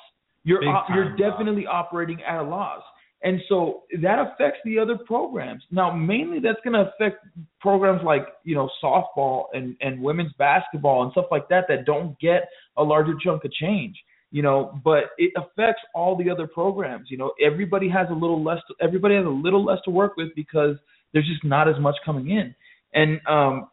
[0.43, 0.63] You're
[0.93, 2.83] you're definitely operating at a loss.
[3.23, 5.63] And so that affects the other programs.
[5.71, 7.25] Now, mainly that's going to affect
[7.59, 12.19] programs like, you know, softball and, and women's basketball and stuff like that that don't
[12.19, 13.95] get a larger chunk of change,
[14.31, 17.07] you know, but it affects all the other programs.
[17.09, 20.29] You know, everybody has a little less, everybody has a little less to work with
[20.35, 20.75] because
[21.13, 22.53] there's just not as much coming in.
[22.93, 23.69] And, um,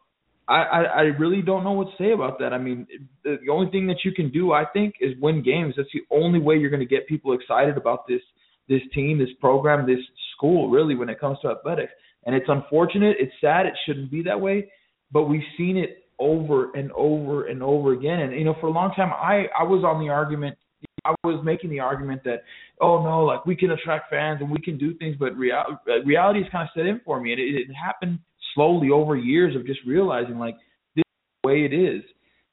[0.49, 2.53] I, I, I really don't know what to say about that.
[2.53, 2.87] I mean,
[3.23, 5.75] the only thing that you can do, I think, is win games.
[5.77, 8.21] That's the only way you're going to get people excited about this
[8.69, 10.05] this team, this program, this
[10.37, 11.93] school, really, when it comes to athletics.
[12.25, 13.17] And it's unfortunate.
[13.19, 13.67] It's sad.
[13.67, 14.71] It shouldn't be that way.
[15.11, 18.21] But we've seen it over and over and over again.
[18.21, 20.57] And you know, for a long time, I I was on the argument.
[21.05, 22.43] I was making the argument that,
[22.81, 25.63] oh no, like we can attract fans and we can do things, but real,
[26.05, 28.21] reality has kind of set in for me, and it, it happened
[28.55, 30.55] slowly over years of just realizing like
[30.95, 32.03] this is the way it is.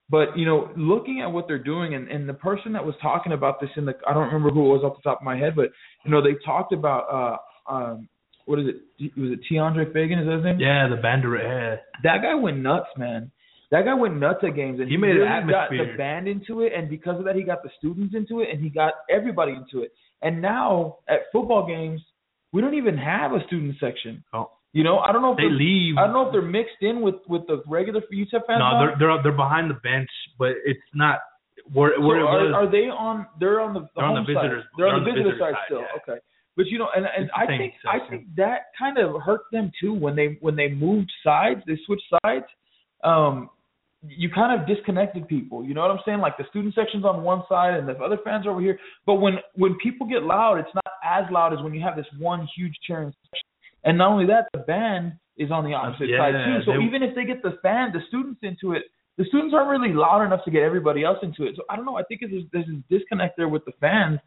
[0.10, 3.32] But you know, looking at what they're doing, and, and the person that was talking
[3.32, 5.38] about this in the I don't remember who it was off the top of my
[5.38, 5.70] head, but
[6.04, 7.40] you know they talked about
[7.70, 8.10] uh, um,
[8.46, 9.12] what is it?
[9.16, 10.20] Was it Tiandre Fagan?
[10.20, 10.60] Is that his name?
[10.60, 11.44] Yeah, the Bandera.
[11.44, 11.76] Yeah.
[12.04, 13.32] That guy went nuts, man.
[13.72, 16.62] That guy went nuts at games, and He made an really got the band into
[16.62, 19.52] it, and because of that, he got the students into it, and he got everybody
[19.52, 19.94] into it.
[20.24, 22.02] And now at football games,
[22.52, 24.24] we don't even have a student section.
[24.34, 24.50] Oh.
[24.74, 25.98] You know, I don't know if They leave.
[25.98, 28.60] I don't know if they're mixed in with with the regular UTEP fans.
[28.62, 31.20] No, they're they're they're behind the bench, but it's not
[31.74, 32.54] where So where it was.
[32.54, 33.26] are, are they on?
[33.40, 34.70] They're on the, the They're on the visitors- side.
[34.78, 35.80] They're, on the visitor, side, side, still.
[35.82, 36.14] yeah.
[36.14, 36.20] Okay,
[36.56, 39.94] but you know, and and I think I think that kind of hurt them too
[39.94, 41.62] when they when they moved sides.
[41.66, 42.46] They switched sides.
[43.04, 43.50] Um,
[44.08, 45.66] you kind of disconnected people.
[45.66, 46.20] You know what I'm saying?
[46.20, 48.78] Like the student section's on one side and the other fans are over here.
[49.08, 52.06] But when when people get loud, it's not as loud as when you have this
[52.20, 53.49] one huge cheering section.
[53.84, 56.64] And not only that, the band is on the opposite Yeah, side too.
[56.66, 58.84] So they- even if they get the fan, the students into it,
[59.18, 61.56] the students aren't really loud enough to get everybody else into it.
[61.56, 61.98] So I don't know.
[61.98, 64.20] I think there's there's this disconnect there with the fans,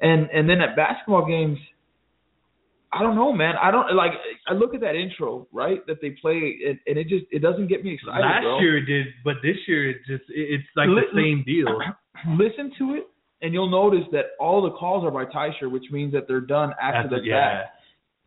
[0.00, 1.58] and and then at basketball games,
[2.92, 3.54] I don't know, man.
[3.62, 4.12] I don't like.
[4.48, 7.68] I look at that intro right that they play, and, and it just it doesn't
[7.68, 8.20] get me excited.
[8.20, 8.58] Last bro.
[8.60, 11.66] year it did, but this year it just it, it's like Li- the same deal.
[12.36, 13.04] listen to it,
[13.42, 16.72] and you'll notice that all the calls are by Teicher, which means that they're done
[16.82, 17.62] after After- the yeah.
[17.62, 17.76] fact.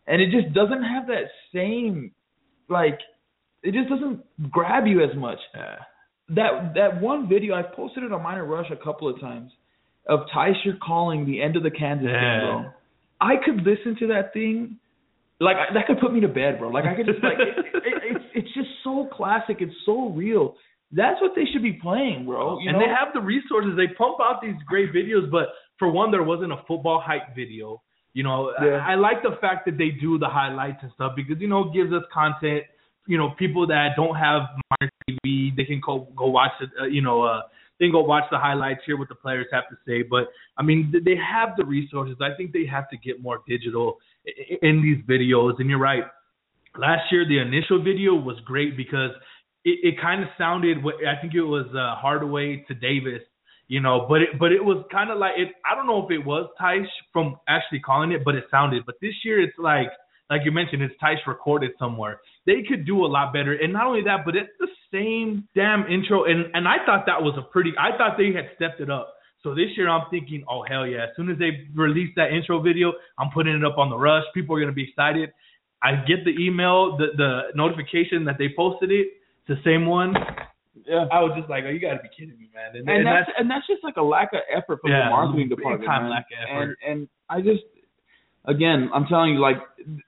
[0.07, 2.11] And it just doesn't have that same,
[2.69, 2.99] like,
[3.61, 5.39] it just doesn't grab you as much.
[5.55, 5.77] yeah.
[6.29, 9.51] That that one video I posted it on Miner Rush a couple of times
[10.07, 12.71] of Teicher calling the end of the Kansas game, bro.
[13.19, 14.79] I could listen to that thing,
[15.41, 16.69] like that could put me to bed, bro.
[16.69, 19.57] Like I could just like it, it, it's it's just so classic.
[19.59, 20.55] It's so real.
[20.93, 22.59] That's what they should be playing, bro.
[22.59, 22.85] You and know?
[22.85, 23.73] they have the resources.
[23.75, 27.81] They pump out these great videos, but for one, there wasn't a football hype video.
[28.13, 28.77] You know, Yeah.
[28.87, 31.67] I, I like the fact that they do the highlights and stuff because you know
[31.69, 32.63] it gives us content.
[33.07, 36.69] You know, people that don't have Miner TV, they can go go watch it.
[36.79, 37.41] Uh, you know, uh,
[37.79, 40.03] they can go watch the highlights, hear what the players have to say.
[40.03, 42.15] But I mean, th- they have the resources.
[42.21, 43.97] I think they have to get more digital
[44.61, 45.59] in these videos.
[45.59, 46.03] And you're right.
[46.77, 49.11] Last year, the initial video was great because
[49.65, 50.83] it, it kind of sounded.
[50.83, 53.21] what- I think it was uh, Hardaway to Davis,
[53.67, 55.49] you know, but it but it was kind of like it.
[55.69, 58.85] I don't know if it was Tice from actually calling it, but it sounded.
[58.85, 59.89] But this year, it's like
[60.29, 62.19] like you mentioned, it's Tice recorded somewhere.
[62.45, 65.85] They could do a lot better, and not only that, but it's the same damn
[65.87, 66.25] intro.
[66.25, 67.71] And and I thought that was a pretty.
[67.79, 69.13] I thought they had stepped it up.
[69.43, 71.03] So this year, I'm thinking, oh hell yeah!
[71.03, 74.23] As soon as they release that intro video, I'm putting it up on the rush.
[74.33, 75.31] People are gonna be excited.
[75.81, 79.07] I get the email, the the notification that they posted it.
[79.45, 80.15] It's the same one.
[80.85, 81.05] Yeah.
[81.11, 82.75] I was just like, oh, you got to be kidding me, man.
[82.75, 85.09] And, and, and that's, and that's just like a lack of effort from Yeah, the
[85.11, 85.85] marketing department.
[85.85, 86.11] time man.
[86.11, 86.77] lack of effort.
[86.85, 87.63] And and I just
[88.45, 89.57] again, I'm telling you, like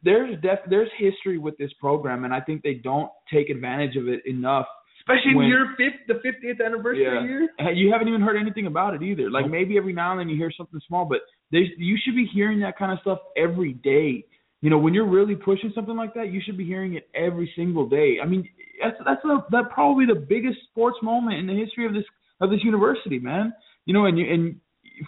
[0.03, 4.07] there's def- there's history with this program, and I think they don't take advantage of
[4.07, 4.65] it enough.
[5.01, 7.21] especially when- in your fifth, the 50th anniversary Yeah.
[7.23, 7.49] year.
[7.73, 9.29] You haven't even heard anything about it either.
[9.29, 12.25] Like maybe every now and then you hear something small, but they you should be
[12.25, 14.25] hearing that kind of stuff every day.
[14.61, 17.51] You know, when you're really pushing something like that, you should be hearing it every
[17.55, 18.17] single day.
[18.21, 18.47] I mean,
[18.81, 22.05] that's that's a, that probably the biggest sports moment in the history of this
[22.41, 23.53] of this university, man.
[23.85, 24.59] You know, and you, and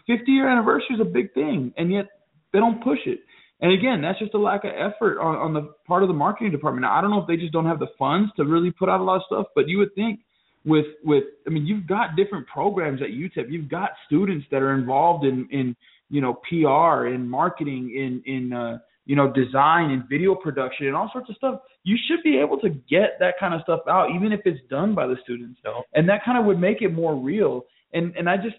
[0.06, 2.06] 50 year anniversary is a big thing, and yet
[2.54, 3.20] they don't push it.
[3.60, 6.52] And again, that's just a lack of effort on, on the part of the marketing
[6.52, 6.84] department.
[6.84, 9.00] Now, I don't know if they just don't have the funds to really put out
[9.00, 10.20] a lot of stuff, but you would think
[10.66, 13.52] with with I mean, you've got different programs at UTEP.
[13.52, 15.76] You've got students that are involved in in
[16.10, 18.78] you know PR in marketing in in uh,
[19.08, 21.62] you know design and video production and all sorts of stuff.
[21.84, 24.94] You should be able to get that kind of stuff out, even if it's done
[24.94, 25.60] by the students.
[25.66, 25.84] No.
[25.96, 27.64] And that kind of would make it more real.
[27.94, 28.58] And and I just,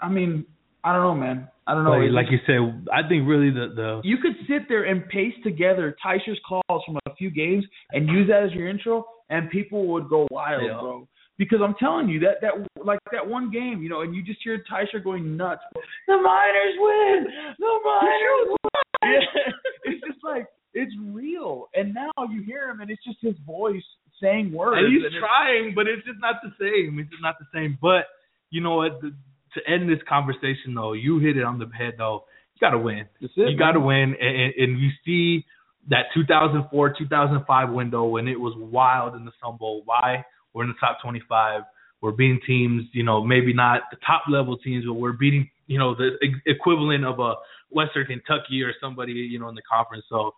[0.00, 0.44] I mean,
[0.84, 1.48] I don't know, man.
[1.66, 1.98] I don't know.
[1.98, 5.38] Like, like you said, I think really the the you could sit there and paste
[5.42, 9.86] together Teicher's calls from a few games and use that as your intro, and people
[9.88, 10.78] would go wild, Yeah.
[10.80, 11.08] bro.
[11.38, 12.52] Because I'm telling you that that
[12.84, 15.62] like that one game, you know, and you just hear Tysher going nuts.
[16.06, 17.26] The Miners win.
[17.58, 18.65] The Miners win.
[19.12, 19.52] Yeah.
[19.88, 23.84] It's just like it's real, and now you hear him, and it's just his voice
[24.20, 24.78] saying words.
[24.78, 26.98] and he's and trying, but it's just not the same.
[26.98, 27.78] It's just not the same.
[27.80, 28.06] But
[28.50, 29.00] you know what?
[29.00, 29.14] The,
[29.54, 32.24] to end this conversation though, you hit it on the head though.
[32.54, 33.06] You got to win.
[33.20, 33.86] It, you got to man.
[33.86, 35.44] win, and, and, you see
[35.88, 39.82] that 2004, 2005 window when it was wild in the Sun Bowl.
[39.84, 40.24] Why?
[40.52, 41.62] We're in the top 25.
[42.00, 45.78] We're beating teams, you know, maybe not the top level teams, but we're beating, you
[45.78, 46.10] know, the
[46.46, 47.34] equivalent of a
[47.70, 50.04] Western Kentucky or somebody, you know, in the conference.
[50.08, 50.32] So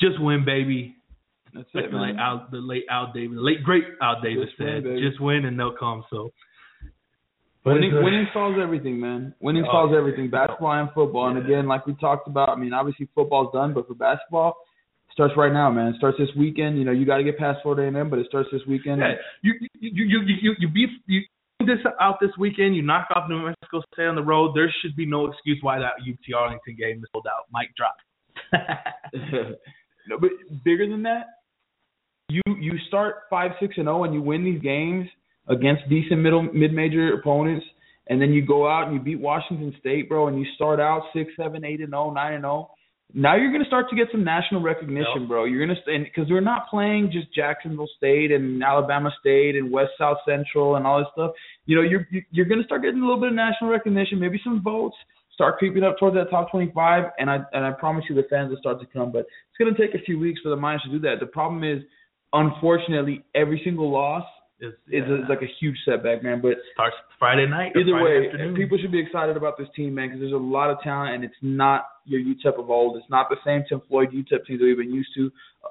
[0.00, 0.96] just win, baby.
[1.54, 2.24] That's Like it, the late man.
[2.24, 5.08] Al, the late Al Davis, the late great Al Davis Just win, said, baby.
[5.08, 6.32] "Just win and they'll come." So,
[7.64, 9.34] Winning, winning solves everything, man.
[9.40, 9.98] Winning Oh, solves yeah.
[9.98, 10.28] everything.
[10.28, 11.28] Basketball and football.
[11.28, 11.44] And Yeah.
[11.44, 14.58] again, like we talked about, I mean, obviously football's done, but for basketball,
[15.08, 15.94] it starts right now, man.
[15.94, 16.76] It starts this weekend.
[16.78, 19.00] You know, you got to get past Florida A&M, but it starts this weekend.
[19.00, 21.22] yeah, you you you you you you beat you
[21.60, 22.76] this out this weekend.
[22.76, 24.52] You knock off New Mexico State on the road.
[24.54, 27.46] There should be no excuse why that UT Arlington game is sold out.
[27.52, 27.96] Mic drop.
[30.08, 30.30] no, but
[30.64, 31.26] bigger than that,
[32.28, 35.06] you you start five, six, and zero, and you win these games
[35.48, 37.64] against decent middle mid major opponents,
[38.08, 41.02] and then you go out and you beat Washington State, bro, and you start out
[41.12, 42.70] six, seven, eight, and zero, nine and zero.
[43.16, 45.28] Now you're gonna start to get some national recognition, Yep.
[45.28, 45.44] bro.
[45.44, 50.18] You're gonna because we're not playing just Jacksonville State and Alabama State and West South
[50.26, 51.30] Central and all this stuff.
[51.66, 54.60] You know, you're you're gonna start getting a little bit of national recognition, maybe some
[54.60, 54.96] votes,
[55.32, 58.50] start creeping up towards that top 25, and I and I promise you the fans
[58.50, 59.12] will start to come.
[59.12, 61.20] But it's gonna take a few weeks for the Miners to do that.
[61.20, 61.84] The problem is,
[62.32, 64.24] unfortunately, every single loss
[64.60, 65.00] Is, yeah.
[65.00, 66.40] is like a huge setback, man.
[66.40, 67.72] But starts Friday night.
[67.76, 68.54] Either Friday way, afternoon.
[68.54, 71.24] people should be excited about this team, man, because there's a lot of talent, and
[71.24, 72.96] it's not your UTEP of old.
[72.96, 75.30] It's not the same Tim Floyd UTEP team that we've been used to.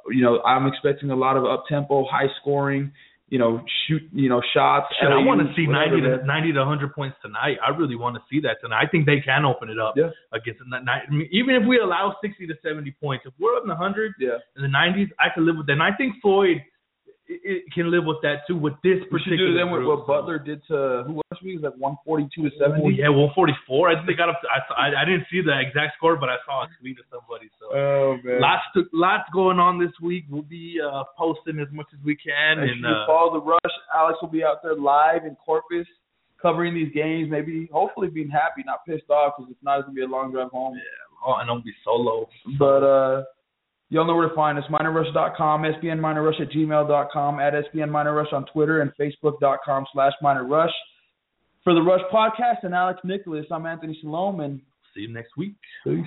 [0.10, 2.92] You know, I'm expecting a lot of up tempo, high scoring,
[3.30, 4.94] you know, shoot, you know, shots.
[5.00, 7.58] Shit, I want to see 90 to 90 to 100 points tonight.
[7.66, 8.86] I really want to see that tonight.
[8.86, 10.10] I think they can open it up Yeah.
[10.34, 13.26] against I mean, even if we allow 60 to 70 points.
[13.26, 14.38] If we're up in the hundreds Yeah.
[14.56, 15.74] in the 90s, I can live with that.
[15.74, 16.62] And I think Floyd
[17.28, 19.82] it, it can live with that too with this We should particular do them with
[19.88, 20.00] group.
[20.04, 21.22] what Butler did to who?
[21.34, 22.96] It was like 142 to Oh, 70.
[22.96, 23.90] yeah, 144.
[23.90, 24.40] I think they got up.
[24.44, 27.06] To, I, I I didn't see the exact score, but I saw a tweet of
[27.12, 27.50] somebody.
[27.60, 28.40] So Oh man.
[28.40, 30.24] lots to, lots going on this week.
[30.30, 33.76] We'll be uh, posting as much as we can, and you uh, follow the rush.
[33.96, 35.88] Alex will be out there live in Corpus,
[36.42, 37.28] covering these games.
[37.32, 40.32] Maybe, hopefully, being happy, not pissed off, because if not, it's gonna be a long
[40.32, 40.76] drive home.
[40.76, 42.30] Yeah, oh, and I'll be solo.
[42.60, 43.24] But uh,
[43.94, 48.92] y'all know where to find us: minerrush.com, sbnminerrush at gmail.com, at sbnminerrush on Twitter, and
[49.00, 50.72] facebook.com slash minorrush.
[51.64, 54.60] For the Rush Podcast and Alex Nicolas, I'm Anthony Salom, and
[54.94, 55.54] See you next week.
[55.86, 56.06] peace.